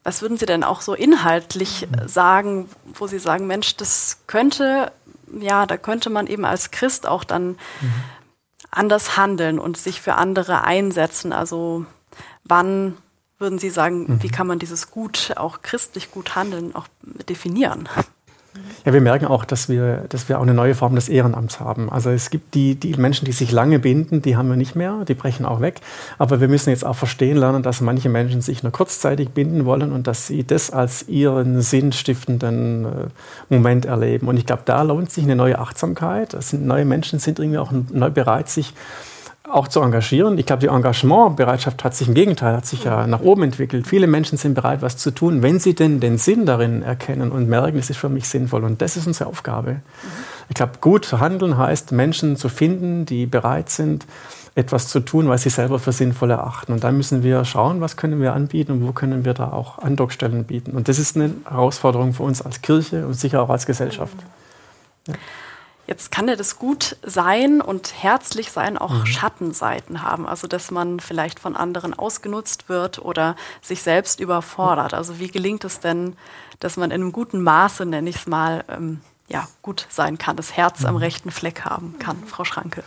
Was 0.03 0.21
würden 0.21 0.37
Sie 0.37 0.45
denn 0.45 0.63
auch 0.63 0.81
so 0.81 0.93
inhaltlich 0.93 1.87
sagen, 2.05 2.69
wo 2.93 3.07
Sie 3.07 3.19
sagen, 3.19 3.47
Mensch, 3.47 3.77
das 3.77 4.19
könnte, 4.27 4.91
ja, 5.39 5.65
da 5.65 5.77
könnte 5.77 6.09
man 6.09 6.27
eben 6.27 6.45
als 6.45 6.71
Christ 6.71 7.07
auch 7.07 7.23
dann 7.23 7.49
mhm. 7.49 7.93
anders 8.69 9.15
handeln 9.15 9.59
und 9.59 9.77
sich 9.77 10.01
für 10.01 10.15
andere 10.15 10.63
einsetzen? 10.63 11.31
Also 11.31 11.85
wann 12.43 12.97
würden 13.39 13.59
Sie 13.59 13.69
sagen, 13.69 14.05
mhm. 14.07 14.23
wie 14.23 14.29
kann 14.29 14.47
man 14.47 14.59
dieses 14.59 14.91
gut, 14.91 15.33
auch 15.37 15.61
christlich 15.61 16.11
gut 16.11 16.35
handeln, 16.35 16.75
auch 16.75 16.87
definieren? 17.29 17.87
Ja, 18.85 18.93
wir 18.93 19.01
merken 19.01 19.25
auch, 19.25 19.45
dass 19.45 19.69
wir, 19.69 20.05
dass 20.09 20.27
wir 20.27 20.37
auch 20.37 20.43
eine 20.43 20.53
neue 20.53 20.75
Form 20.75 20.95
des 20.95 21.07
Ehrenamts 21.07 21.59
haben. 21.59 21.89
Also 21.89 22.09
es 22.09 22.29
gibt 22.29 22.53
die, 22.53 22.75
die 22.75 22.93
Menschen, 22.95 23.25
die 23.25 23.31
sich 23.31 23.51
lange 23.51 23.79
binden, 23.79 24.21
die 24.21 24.35
haben 24.35 24.49
wir 24.49 24.57
nicht 24.57 24.75
mehr, 24.75 25.05
die 25.07 25.13
brechen 25.13 25.45
auch 25.45 25.61
weg. 25.61 25.79
Aber 26.17 26.41
wir 26.41 26.47
müssen 26.47 26.69
jetzt 26.69 26.85
auch 26.85 26.95
verstehen 26.95 27.37
lernen, 27.37 27.63
dass 27.63 27.81
manche 27.81 28.09
Menschen 28.09 28.41
sich 28.41 28.61
nur 28.61 28.71
kurzzeitig 28.71 29.29
binden 29.29 29.65
wollen 29.65 29.91
und 29.91 30.07
dass 30.07 30.27
sie 30.27 30.43
das 30.43 30.69
als 30.69 31.07
ihren 31.07 31.61
sinnstiftenden 31.61 32.85
äh, 32.85 32.89
Moment 33.49 33.85
erleben. 33.85 34.27
Und 34.27 34.37
ich 34.37 34.45
glaube, 34.45 34.63
da 34.65 34.81
lohnt 34.81 35.11
sich 35.11 35.23
eine 35.23 35.35
neue 35.35 35.59
Achtsamkeit. 35.59 36.33
Das 36.33 36.49
sind, 36.49 36.65
neue 36.65 36.85
Menschen 36.85 37.19
sind 37.19 37.39
irgendwie 37.39 37.59
auch 37.59 37.71
neu 37.71 38.09
bereit, 38.09 38.49
sich 38.49 38.73
auch 39.49 39.67
zu 39.67 39.81
engagieren. 39.81 40.37
Ich 40.37 40.45
glaube, 40.45 40.61
die 40.61 40.67
Engagementbereitschaft 40.67 41.83
hat 41.83 41.93
sich 41.93 42.07
im 42.07 42.13
Gegenteil, 42.13 42.55
hat 42.55 42.65
sich 42.65 42.85
ja 42.85 43.05
nach 43.07 43.19
oben 43.19 43.43
entwickelt. 43.43 43.87
Viele 43.87 44.07
Menschen 44.07 44.37
sind 44.37 44.53
bereit, 44.53 44.81
was 44.81 44.97
zu 44.97 45.11
tun, 45.11 45.41
wenn 45.41 45.59
sie 45.59 45.75
denn 45.75 45.99
den 45.99 46.17
Sinn 46.17 46.45
darin 46.45 46.81
erkennen 46.81 47.31
und 47.31 47.49
merken, 47.49 47.77
es 47.77 47.89
ist 47.89 47.97
für 47.97 48.09
mich 48.09 48.27
sinnvoll. 48.29 48.63
Und 48.63 48.81
das 48.81 48.95
ist 48.95 49.05
unsere 49.05 49.29
Aufgabe. 49.29 49.81
Ich 50.47 50.55
glaube, 50.55 50.73
gut 50.79 51.11
handeln 51.11 51.57
heißt, 51.57 51.91
Menschen 51.91 52.37
zu 52.37 52.47
finden, 52.47 53.05
die 53.05 53.25
bereit 53.25 53.69
sind, 53.69 54.05
etwas 54.55 54.87
zu 54.87 54.99
tun, 54.99 55.27
was 55.27 55.43
sie 55.43 55.49
selber 55.49 55.79
für 55.79 55.91
sinnvoll 55.91 56.31
erachten. 56.31 56.71
Und 56.71 56.83
da 56.83 56.91
müssen 56.91 57.23
wir 57.23 57.43
schauen, 57.43 57.81
was 57.81 57.97
können 57.97 58.21
wir 58.21 58.33
anbieten 58.33 58.71
und 58.71 58.87
wo 58.87 58.93
können 58.93 59.25
wir 59.25 59.33
da 59.33 59.51
auch 59.51 59.79
Andockstellen 59.79 60.45
bieten. 60.45 60.71
Und 60.71 60.87
das 60.87 60.99
ist 60.99 61.17
eine 61.17 61.31
Herausforderung 61.49 62.13
für 62.13 62.23
uns 62.23 62.41
als 62.41 62.61
Kirche 62.61 63.07
und 63.07 63.15
sicher 63.15 63.41
auch 63.41 63.49
als 63.49 63.65
Gesellschaft. 63.65 64.15
Ja. 65.07 65.15
Jetzt 65.85 66.11
kann 66.11 66.29
ja 66.29 66.35
das 66.35 66.57
gut 66.57 66.95
sein 67.03 67.59
und 67.59 67.93
herzlich 68.01 68.51
sein 68.51 68.77
auch 68.77 68.91
mhm. 68.91 69.05
Schattenseiten 69.05 70.01
haben. 70.01 70.25
Also, 70.25 70.47
dass 70.47 70.71
man 70.71 70.99
vielleicht 70.99 71.39
von 71.39 71.55
anderen 71.57 71.93
ausgenutzt 71.93 72.69
wird 72.69 72.99
oder 72.99 73.35
sich 73.61 73.81
selbst 73.81 74.19
überfordert. 74.21 74.93
Also, 74.93 75.19
wie 75.19 75.27
gelingt 75.27 75.65
es 75.65 75.81
denn, 75.81 76.15
dass 76.59 76.77
man 76.77 76.91
in 76.91 77.01
einem 77.01 77.11
guten 77.11 77.41
Maße, 77.41 77.85
nenne 77.85 78.09
ich 78.09 78.15
es 78.15 78.27
mal, 78.27 78.63
ähm, 78.69 79.01
ja, 79.27 79.47
gut 79.61 79.87
sein 79.89 80.17
kann, 80.17 80.37
das 80.37 80.53
Herz 80.53 80.81
mhm. 80.81 80.87
am 80.87 80.95
rechten 80.95 81.31
Fleck 81.31 81.65
haben 81.65 81.97
kann, 81.99 82.23
Frau 82.27 82.45
Schranke? 82.45 82.83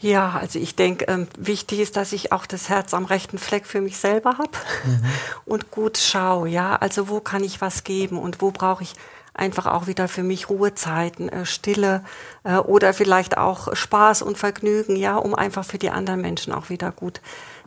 Ja, 0.00 0.38
also 0.40 0.60
ich 0.60 0.76
denke, 0.76 1.06
ähm, 1.06 1.26
wichtig 1.36 1.80
ist, 1.80 1.96
dass 1.96 2.12
ich 2.12 2.30
auch 2.30 2.46
das 2.46 2.68
Herz 2.68 2.94
am 2.94 3.04
rechten 3.04 3.38
Fleck 3.38 3.66
für 3.66 3.80
mich 3.80 3.98
selber 3.98 4.38
habe 4.38 4.50
mhm. 4.84 5.04
und 5.44 5.70
gut 5.72 5.98
schaue. 5.98 6.48
Ja, 6.48 6.76
also 6.76 7.08
wo 7.08 7.20
kann 7.20 7.42
ich 7.42 7.60
was 7.60 7.82
geben 7.82 8.16
und 8.16 8.40
wo 8.40 8.52
brauche 8.52 8.84
ich 8.84 8.94
einfach 9.38 9.66
auch 9.66 9.86
wieder 9.86 10.08
für 10.08 10.22
mich 10.22 10.48
Ruhezeiten, 10.48 11.28
äh, 11.28 11.46
Stille 11.46 12.02
äh, 12.44 12.56
oder 12.56 12.92
vielleicht 12.92 13.38
auch 13.38 13.74
Spaß 13.74 14.22
und 14.22 14.38
Vergnügen, 14.38 14.96
ja, 14.96 15.16
um 15.16 15.34
einfach 15.34 15.64
für 15.64 15.78
die 15.78 15.90
anderen 15.90 16.20
Menschen 16.20 16.52
auch 16.52 16.70
wieder 16.70 16.92
gut 16.92 17.20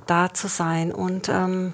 da 0.07 0.33
zu 0.33 0.47
sein. 0.47 0.91
Und 0.91 1.29
ähm, 1.29 1.73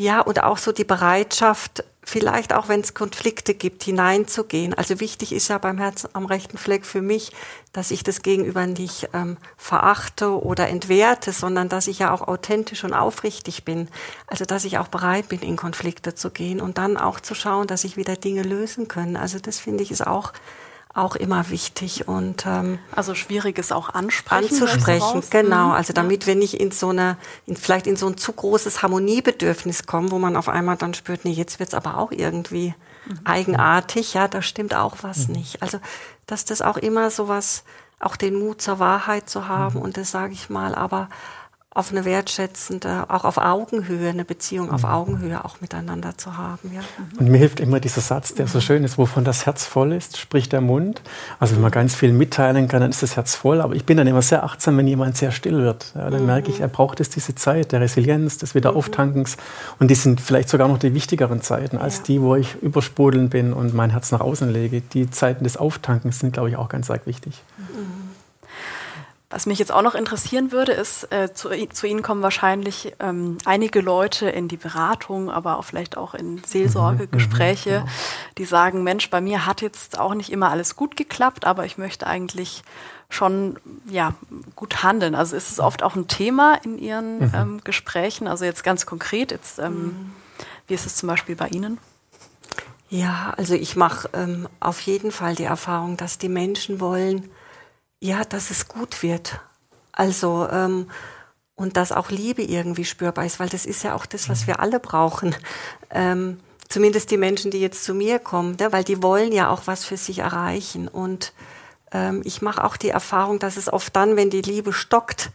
ja, 0.00 0.20
und 0.20 0.44
auch 0.44 0.58
so 0.58 0.70
die 0.70 0.84
Bereitschaft, 0.84 1.82
vielleicht 2.04 2.52
auch 2.52 2.68
wenn 2.68 2.82
es 2.82 2.94
Konflikte 2.94 3.52
gibt, 3.52 3.82
hineinzugehen. 3.82 4.72
Also 4.72 5.00
wichtig 5.00 5.32
ist 5.32 5.48
ja 5.48 5.58
beim 5.58 5.76
Herz 5.78 6.06
am 6.12 6.24
rechten 6.24 6.56
Fleck 6.56 6.86
für 6.86 7.02
mich, 7.02 7.32
dass 7.72 7.90
ich 7.90 8.04
das 8.04 8.22
Gegenüber 8.22 8.68
nicht 8.68 9.08
ähm, 9.12 9.38
verachte 9.56 10.40
oder 10.40 10.68
entwerte, 10.68 11.32
sondern 11.32 11.68
dass 11.68 11.88
ich 11.88 11.98
ja 11.98 12.12
auch 12.12 12.28
authentisch 12.28 12.84
und 12.84 12.94
aufrichtig 12.94 13.64
bin. 13.64 13.88
Also 14.28 14.44
dass 14.44 14.64
ich 14.64 14.78
auch 14.78 14.86
bereit 14.86 15.28
bin, 15.30 15.40
in 15.40 15.56
Konflikte 15.56 16.14
zu 16.14 16.30
gehen 16.30 16.60
und 16.60 16.78
dann 16.78 16.96
auch 16.96 17.18
zu 17.18 17.34
schauen, 17.34 17.66
dass 17.66 17.82
ich 17.82 17.96
wieder 17.96 18.14
Dinge 18.14 18.44
lösen 18.44 18.86
können. 18.86 19.16
Also 19.16 19.40
das 19.40 19.58
finde 19.58 19.82
ich 19.82 19.90
ist 19.90 20.06
auch 20.06 20.32
auch 20.98 21.16
immer 21.16 21.50
wichtig 21.50 22.08
und 22.08 22.44
ähm, 22.46 22.78
also 22.94 23.14
schwieriges 23.14 23.72
auch 23.72 23.90
ansprechen 23.90 24.54
anzusprechen 24.54 25.22
genau 25.30 25.68
mhm. 25.68 25.72
also 25.72 25.92
damit 25.92 26.26
wir 26.26 26.34
nicht 26.34 26.54
in 26.54 26.70
so 26.70 26.90
eine 26.90 27.16
in, 27.46 27.56
vielleicht 27.56 27.86
in 27.86 27.96
so 27.96 28.06
ein 28.06 28.16
zu 28.16 28.32
großes 28.32 28.82
Harmoniebedürfnis 28.82 29.86
kommen 29.86 30.10
wo 30.10 30.18
man 30.18 30.36
auf 30.36 30.48
einmal 30.48 30.76
dann 30.76 30.94
spürt 30.94 31.24
nee 31.24 31.32
jetzt 31.32 31.58
wird's 31.60 31.74
aber 31.74 31.98
auch 31.98 32.12
irgendwie 32.12 32.74
mhm. 33.06 33.20
eigenartig 33.24 34.14
ja 34.14 34.28
da 34.28 34.42
stimmt 34.42 34.74
auch 34.74 34.96
was 35.02 35.28
mhm. 35.28 35.34
nicht 35.34 35.62
also 35.62 35.78
dass 36.26 36.44
das 36.44 36.62
auch 36.62 36.76
immer 36.76 37.10
so 37.10 37.28
was 37.28 37.64
auch 38.00 38.16
den 38.16 38.34
Mut 38.34 38.62
zur 38.62 38.78
Wahrheit 38.78 39.28
zu 39.28 39.48
haben 39.48 39.76
mhm. 39.76 39.82
und 39.82 39.96
das 39.96 40.10
sage 40.10 40.32
ich 40.32 40.50
mal 40.50 40.74
aber 40.74 41.08
auf 41.78 41.92
eine 41.92 42.04
wertschätzende, 42.04 43.04
auch 43.06 43.24
auf 43.24 43.38
Augenhöhe, 43.38 44.08
eine 44.08 44.24
Beziehung 44.24 44.72
auf 44.72 44.82
mhm. 44.82 44.88
Augenhöhe 44.88 45.44
auch 45.44 45.60
miteinander 45.60 46.18
zu 46.18 46.36
haben. 46.36 46.72
Ja. 46.74 46.80
Und 47.20 47.28
mir 47.28 47.38
hilft 47.38 47.60
immer 47.60 47.78
dieser 47.78 48.00
Satz, 48.00 48.34
der 48.34 48.48
so 48.48 48.60
schön 48.60 48.82
ist, 48.82 48.98
wovon 48.98 49.22
das 49.22 49.46
Herz 49.46 49.64
voll 49.64 49.92
ist, 49.92 50.16
spricht 50.16 50.52
der 50.52 50.60
Mund. 50.60 51.02
Also 51.38 51.54
wenn 51.54 51.62
man 51.62 51.70
ganz 51.70 51.94
viel 51.94 52.12
mitteilen 52.12 52.66
kann, 52.66 52.80
dann 52.80 52.90
ist 52.90 53.04
das 53.04 53.14
Herz 53.14 53.36
voll. 53.36 53.60
Aber 53.60 53.76
ich 53.76 53.84
bin 53.84 53.96
dann 53.96 54.08
immer 54.08 54.22
sehr 54.22 54.42
achtsam, 54.42 54.76
wenn 54.76 54.88
jemand 54.88 55.16
sehr 55.16 55.30
still 55.30 55.58
wird. 55.58 55.92
Ja, 55.94 56.10
dann 56.10 56.22
mhm. 56.22 56.26
merke 56.26 56.50
ich, 56.50 56.58
er 56.58 56.66
braucht 56.66 56.98
es 56.98 57.10
diese 57.10 57.36
Zeit 57.36 57.70
der 57.70 57.80
Resilienz, 57.80 58.38
des 58.38 58.56
Wiederauftankens. 58.56 59.36
Und 59.78 59.88
die 59.88 59.94
sind 59.94 60.20
vielleicht 60.20 60.48
sogar 60.48 60.66
noch 60.66 60.78
die 60.78 60.94
wichtigeren 60.94 61.42
Zeiten 61.42 61.78
als 61.78 61.98
ja. 61.98 62.02
die, 62.08 62.20
wo 62.20 62.34
ich 62.34 62.56
übersprudeln 62.60 63.28
bin 63.28 63.52
und 63.52 63.72
mein 63.72 63.90
Herz 63.90 64.10
nach 64.10 64.20
außen 64.20 64.52
lege. 64.52 64.80
Die 64.80 65.10
Zeiten 65.12 65.44
des 65.44 65.56
Auftankens 65.56 66.18
sind, 66.18 66.32
glaube 66.32 66.48
ich, 66.48 66.56
auch 66.56 66.68
ganz 66.68 66.90
arg 66.90 67.06
wichtig. 67.06 67.40
Mhm. 67.56 68.07
Was 69.30 69.44
mich 69.44 69.58
jetzt 69.58 69.72
auch 69.72 69.82
noch 69.82 69.94
interessieren 69.94 70.52
würde, 70.52 70.72
ist, 70.72 71.12
äh, 71.12 71.34
zu, 71.34 71.50
zu, 71.68 71.86
Ihnen 71.86 72.02
kommen 72.02 72.22
wahrscheinlich 72.22 72.94
ähm, 72.98 73.36
einige 73.44 73.82
Leute 73.82 74.30
in 74.30 74.48
die 74.48 74.56
Beratung, 74.56 75.30
aber 75.30 75.58
auch 75.58 75.64
vielleicht 75.64 75.98
auch 75.98 76.14
in 76.14 76.42
Seelsorgegespräche, 76.44 77.70
mhm, 77.70 77.76
mhm, 77.76 77.80
genau. 77.84 77.92
die 78.38 78.44
sagen, 78.46 78.82
Mensch, 78.84 79.10
bei 79.10 79.20
mir 79.20 79.44
hat 79.44 79.60
jetzt 79.60 79.98
auch 79.98 80.14
nicht 80.14 80.32
immer 80.32 80.48
alles 80.48 80.76
gut 80.76 80.96
geklappt, 80.96 81.44
aber 81.44 81.66
ich 81.66 81.76
möchte 81.76 82.06
eigentlich 82.06 82.62
schon 83.10 83.58
ja, 83.90 84.14
gut 84.56 84.82
handeln. 84.82 85.14
Also 85.14 85.36
ist 85.36 85.50
es 85.50 85.60
oft 85.60 85.82
auch 85.82 85.94
ein 85.94 86.08
Thema 86.08 86.54
in 86.64 86.78
Ihren 86.78 87.18
mhm. 87.18 87.32
ähm, 87.34 87.60
Gesprächen? 87.64 88.28
Also 88.28 88.46
jetzt 88.46 88.64
ganz 88.64 88.86
konkret, 88.86 89.30
jetzt, 89.30 89.58
ähm, 89.58 89.74
mhm. 89.74 90.12
wie 90.68 90.74
ist 90.74 90.86
es 90.86 90.96
zum 90.96 91.06
Beispiel 91.06 91.36
bei 91.36 91.48
Ihnen? 91.48 91.78
Ja, 92.88 93.34
also 93.36 93.54
ich 93.54 93.76
mache 93.76 94.08
ähm, 94.14 94.48
auf 94.58 94.80
jeden 94.80 95.12
Fall 95.12 95.34
die 95.34 95.44
Erfahrung, 95.44 95.98
dass 95.98 96.16
die 96.16 96.30
Menschen 96.30 96.80
wollen, 96.80 97.28
ja, 98.00 98.24
dass 98.24 98.50
es 98.50 98.68
gut 98.68 99.02
wird. 99.02 99.40
Also, 99.92 100.48
ähm, 100.50 100.90
und 101.54 101.76
dass 101.76 101.90
auch 101.90 102.10
Liebe 102.10 102.42
irgendwie 102.42 102.84
spürbar 102.84 103.26
ist, 103.26 103.40
weil 103.40 103.48
das 103.48 103.66
ist 103.66 103.82
ja 103.82 103.94
auch 103.94 104.06
das, 104.06 104.28
was 104.28 104.46
wir 104.46 104.60
alle 104.60 104.78
brauchen. 104.78 105.34
Ähm, 105.90 106.38
zumindest 106.68 107.10
die 107.10 107.16
Menschen, 107.16 107.50
die 107.50 107.60
jetzt 107.60 107.82
zu 107.82 107.94
mir 107.94 108.20
kommen, 108.20 108.56
ne? 108.60 108.70
weil 108.72 108.84
die 108.84 109.02
wollen 109.02 109.32
ja 109.32 109.50
auch 109.50 109.62
was 109.66 109.84
für 109.84 109.96
sich 109.96 110.20
erreichen. 110.20 110.86
Und 110.86 111.32
ähm, 111.90 112.22
ich 112.24 112.42
mache 112.42 112.62
auch 112.62 112.76
die 112.76 112.90
Erfahrung, 112.90 113.40
dass 113.40 113.56
es 113.56 113.72
oft 113.72 113.96
dann, 113.96 114.16
wenn 114.16 114.30
die 114.30 114.42
Liebe 114.42 114.72
stockt, 114.72 115.30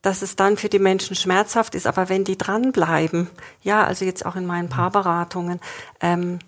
dass 0.00 0.22
es 0.22 0.34
dann 0.34 0.56
für 0.56 0.68
die 0.68 0.78
Menschen 0.78 1.14
schmerzhaft 1.14 1.74
ist. 1.74 1.86
Aber 1.86 2.08
wenn 2.08 2.24
die 2.24 2.38
dranbleiben, 2.38 3.28
ja, 3.62 3.84
also 3.84 4.04
jetzt 4.04 4.24
auch 4.24 4.36
in 4.36 4.46
meinen 4.46 4.70
Paarberatungen, 4.70 5.60
ähm, 6.00 6.38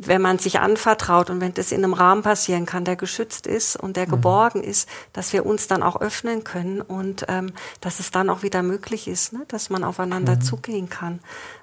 wenn 0.00 0.22
man 0.22 0.38
sich 0.38 0.60
anvertraut 0.60 1.28
und 1.28 1.40
wenn 1.40 1.52
das 1.54 1.72
in 1.72 1.82
einem 1.82 1.92
Rahmen 1.92 2.22
passieren 2.22 2.66
kann, 2.66 2.84
der 2.84 2.94
geschützt 2.94 3.48
ist 3.48 3.76
und 3.76 3.96
der 3.96 4.06
mhm. 4.06 4.12
geborgen 4.12 4.62
ist, 4.62 4.88
dass 5.12 5.32
wir 5.32 5.44
uns 5.44 5.66
dann 5.66 5.82
auch 5.82 6.00
öffnen 6.00 6.44
können 6.44 6.80
und 6.80 7.26
ähm, 7.28 7.52
dass 7.80 7.98
es 7.98 8.12
dann 8.12 8.30
auch 8.30 8.44
wieder 8.44 8.62
möglich 8.62 9.08
ist, 9.08 9.32
ne, 9.32 9.44
dass 9.48 9.70
man 9.70 9.82
aufeinander 9.82 10.36
mhm. 10.36 10.40
zugehen 10.40 10.88
kann. 10.88 11.18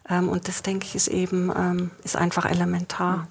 Ähm, 0.10 0.28
und 0.28 0.50
das 0.50 0.64
denke 0.64 0.86
ich 0.86 0.96
ist 0.96 1.08
eben 1.08 1.52
ähm, 1.56 1.92
ist 2.04 2.18
einfach 2.18 2.46
elementar. 2.46 3.28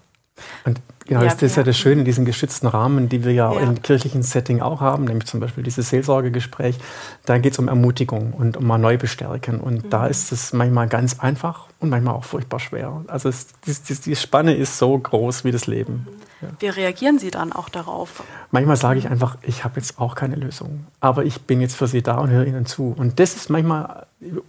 Und 0.65 0.81
genau, 1.07 1.21
ja, 1.21 1.27
das 1.27 1.43
ist 1.43 1.57
ja. 1.57 1.63
ja 1.63 1.67
das 1.67 1.79
Schöne 1.79 2.01
in 2.01 2.05
diesen 2.05 2.25
geschützten 2.25 2.67
Rahmen, 2.67 3.09
die 3.09 3.25
wir 3.25 3.33
ja, 3.33 3.53
ja, 3.53 3.61
im 3.61 3.83
kirchlichen 3.83 4.23
Setting 4.23 4.61
auch 4.61 4.81
haben, 4.81 5.05
nämlich 5.05 5.27
zum 5.27 5.41
Beispiel 5.41 5.63
dieses 5.63 5.91
Seelsorgegespräch. 5.91 6.77
Da 7.25 7.39
geht 7.39 7.53
es 7.53 7.59
um 7.59 7.69
Ermutigung 7.69 8.33
und 8.33 8.57
um 8.57 8.67
mal 8.67 8.79
neu 8.79 8.99
bestärken. 8.99 9.61
Und 9.61 9.85
mhm. 9.85 9.91
da 9.91 10.07
ist 10.07 10.33
es 10.33 10.53
manchmal 10.53 10.89
ganz 10.89 11.21
einfach 11.21 11.69
und 11.79 11.91
manchmal 11.91 12.15
auch 12.15 12.25
furchtbar 12.25 12.59
schwer. 12.59 13.05
Also 13.07 13.29
es, 13.29 13.49
die, 13.67 13.75
die, 13.75 13.95
die, 13.95 14.17
Spanne 14.17 14.55
ist 14.55 14.79
so 14.79 14.99
groß 14.99 15.45
wie 15.45 15.53
das 15.53 15.67
Leben. 15.67 16.07
Mhm. 16.41 16.47
Wie 16.59 16.69
reagieren 16.69 17.19
Sie 17.19 17.31
dann 17.31 17.53
auch 17.53 17.69
darauf? 17.69 18.23
Manchmal 18.51 18.77
sage 18.77 18.99
ich 18.99 19.09
einfach, 19.09 19.37
ich 19.43 19.65
habe 19.65 19.77
jetzt 19.77 20.01
auch 20.01 20.15
keine 20.15 20.37
Lösung. 20.37 20.87
Aber 21.01 21.25
ich 21.25 21.43
bin 21.43 21.61
jetzt 21.61 21.77
für 21.77 21.87
Sie 21.87 22.03
da 22.03 22.17
und 22.19 22.31
höre 22.31 22.47
Ihnen 22.47 22.67
zu. 22.67 22.95
Und 22.97 23.21
das 23.21 23.37
ist 23.37 23.51
manchmal 23.51 24.07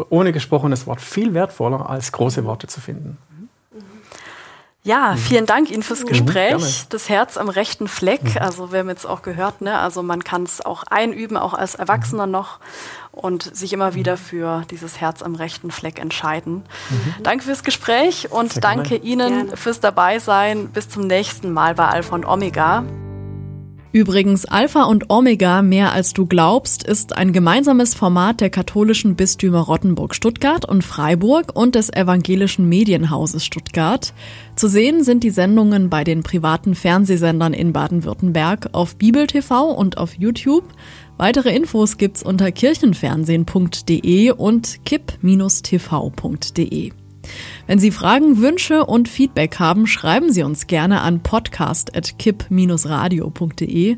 ohne 0.09 0.31
gesprochenes 0.31 0.87
Wort 0.87 1.01
viel 1.01 1.33
wertvoller, 1.33 1.89
als 1.89 2.11
große 2.11 2.45
Worte 2.45 2.67
zu 2.67 2.81
finden. 2.81 3.17
Ja, 4.85 5.13
mhm. 5.13 5.17
vielen 5.17 5.45
Dank 5.47 5.71
Ihnen 5.71 5.81
fürs 5.81 6.03
mhm, 6.03 6.09
Gespräch. 6.09 6.53
Mhm, 6.53 6.89
das 6.89 7.09
Herz 7.09 7.37
am 7.37 7.49
rechten 7.49 7.87
Fleck. 7.87 8.23
Mhm. 8.23 8.37
Also 8.39 8.71
wir 8.71 8.79
haben 8.79 8.89
jetzt 8.89 9.05
auch 9.05 9.23
gehört, 9.23 9.61
ne? 9.61 9.77
also 9.79 10.03
man 10.03 10.23
kann 10.23 10.43
es 10.43 10.63
auch 10.63 10.83
einüben, 10.83 11.37
auch 11.37 11.55
als 11.55 11.73
Erwachsener 11.73 12.27
noch 12.27 12.59
und 13.11 13.55
sich 13.55 13.73
immer 13.73 13.95
wieder 13.95 14.15
für 14.15 14.63
dieses 14.69 15.01
Herz 15.01 15.23
am 15.23 15.33
rechten 15.33 15.71
Fleck 15.71 15.99
entscheiden. 15.99 16.63
Mhm. 16.91 17.23
Danke 17.23 17.45
fürs 17.45 17.63
Gespräch 17.63 18.31
und 18.31 18.53
Sehr 18.53 18.61
danke 18.61 18.99
gerne. 18.99 19.05
Ihnen 19.05 19.57
fürs 19.57 19.79
Dabeisein. 19.79 20.69
Bis 20.69 20.87
zum 20.87 21.07
nächsten 21.07 21.51
Mal 21.51 21.73
bei 21.73 21.87
Alpha 21.87 22.13
und 22.13 22.25
Omega. 22.25 22.83
Übrigens, 23.95 24.43
Alpha 24.43 24.84
und 24.84 25.10
Omega 25.10 25.62
mehr 25.62 25.93
als 25.93 26.12
du 26.12 26.25
glaubst 26.25 26.84
ist 26.84 27.15
ein 27.15 27.31
gemeinsames 27.31 27.95
Format 27.95 28.41
der 28.41 28.49
katholischen 28.49 29.15
Bistümer 29.15 29.62
Rottenburg 29.62 30.13
Stuttgart 30.13 30.65
und 30.67 30.84
Freiburg 30.84 31.55
und 31.55 31.75
des 31.75 31.93
evangelischen 31.93 32.67
Medienhauses 32.67 33.45
Stuttgart. 33.45 34.13
Zu 34.58 34.67
sehen 34.67 35.05
sind 35.05 35.23
die 35.23 35.29
Sendungen 35.29 35.89
bei 35.89 36.03
den 36.03 36.23
privaten 36.23 36.75
Fernsehsendern 36.75 37.53
in 37.53 37.71
Baden-Württemberg 37.71 38.71
auf 38.73 38.97
Bibel 38.97 39.27
TV 39.27 39.71
und 39.71 39.97
auf 39.97 40.15
YouTube. 40.15 40.65
Weitere 41.15 41.55
Infos 41.55 41.95
gibt's 41.95 42.21
unter 42.21 42.51
kirchenfernsehen.de 42.51 44.31
und 44.31 44.84
kipp-tv.de. 44.84 45.21
Wenn 47.67 47.79
Sie 47.79 47.91
Fragen, 47.91 48.39
Wünsche 48.39 48.85
und 48.85 49.09
Feedback 49.09 49.59
haben, 49.59 49.88
schreiben 49.88 50.31
Sie 50.31 50.43
uns 50.43 50.67
gerne 50.67 51.01
an 51.01 51.21
podcast.kipp-radio.de. 51.21 53.97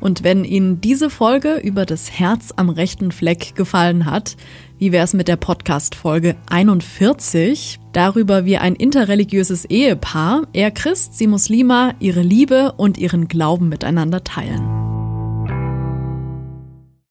Und 0.00 0.22
wenn 0.22 0.44
Ihnen 0.44 0.80
diese 0.80 1.10
Folge 1.10 1.56
über 1.56 1.84
das 1.84 2.12
Herz 2.12 2.54
am 2.56 2.68
rechten 2.68 3.10
Fleck 3.12 3.56
gefallen 3.56 4.06
hat, 4.06 4.36
wie 4.78 4.92
wäre 4.92 5.04
es 5.04 5.12
mit 5.12 5.26
der 5.26 5.36
Podcast-Folge 5.36 6.36
41? 6.48 7.80
Darüber, 7.92 8.44
wie 8.44 8.58
ein 8.58 8.76
interreligiöses 8.76 9.64
Ehepaar, 9.64 10.42
er 10.52 10.70
Christ, 10.70 11.18
sie 11.18 11.26
Muslima, 11.26 11.94
ihre 11.98 12.22
Liebe 12.22 12.74
und 12.76 12.96
ihren 12.96 13.26
Glauben 13.26 13.68
miteinander 13.68 14.22
teilen. 14.22 14.87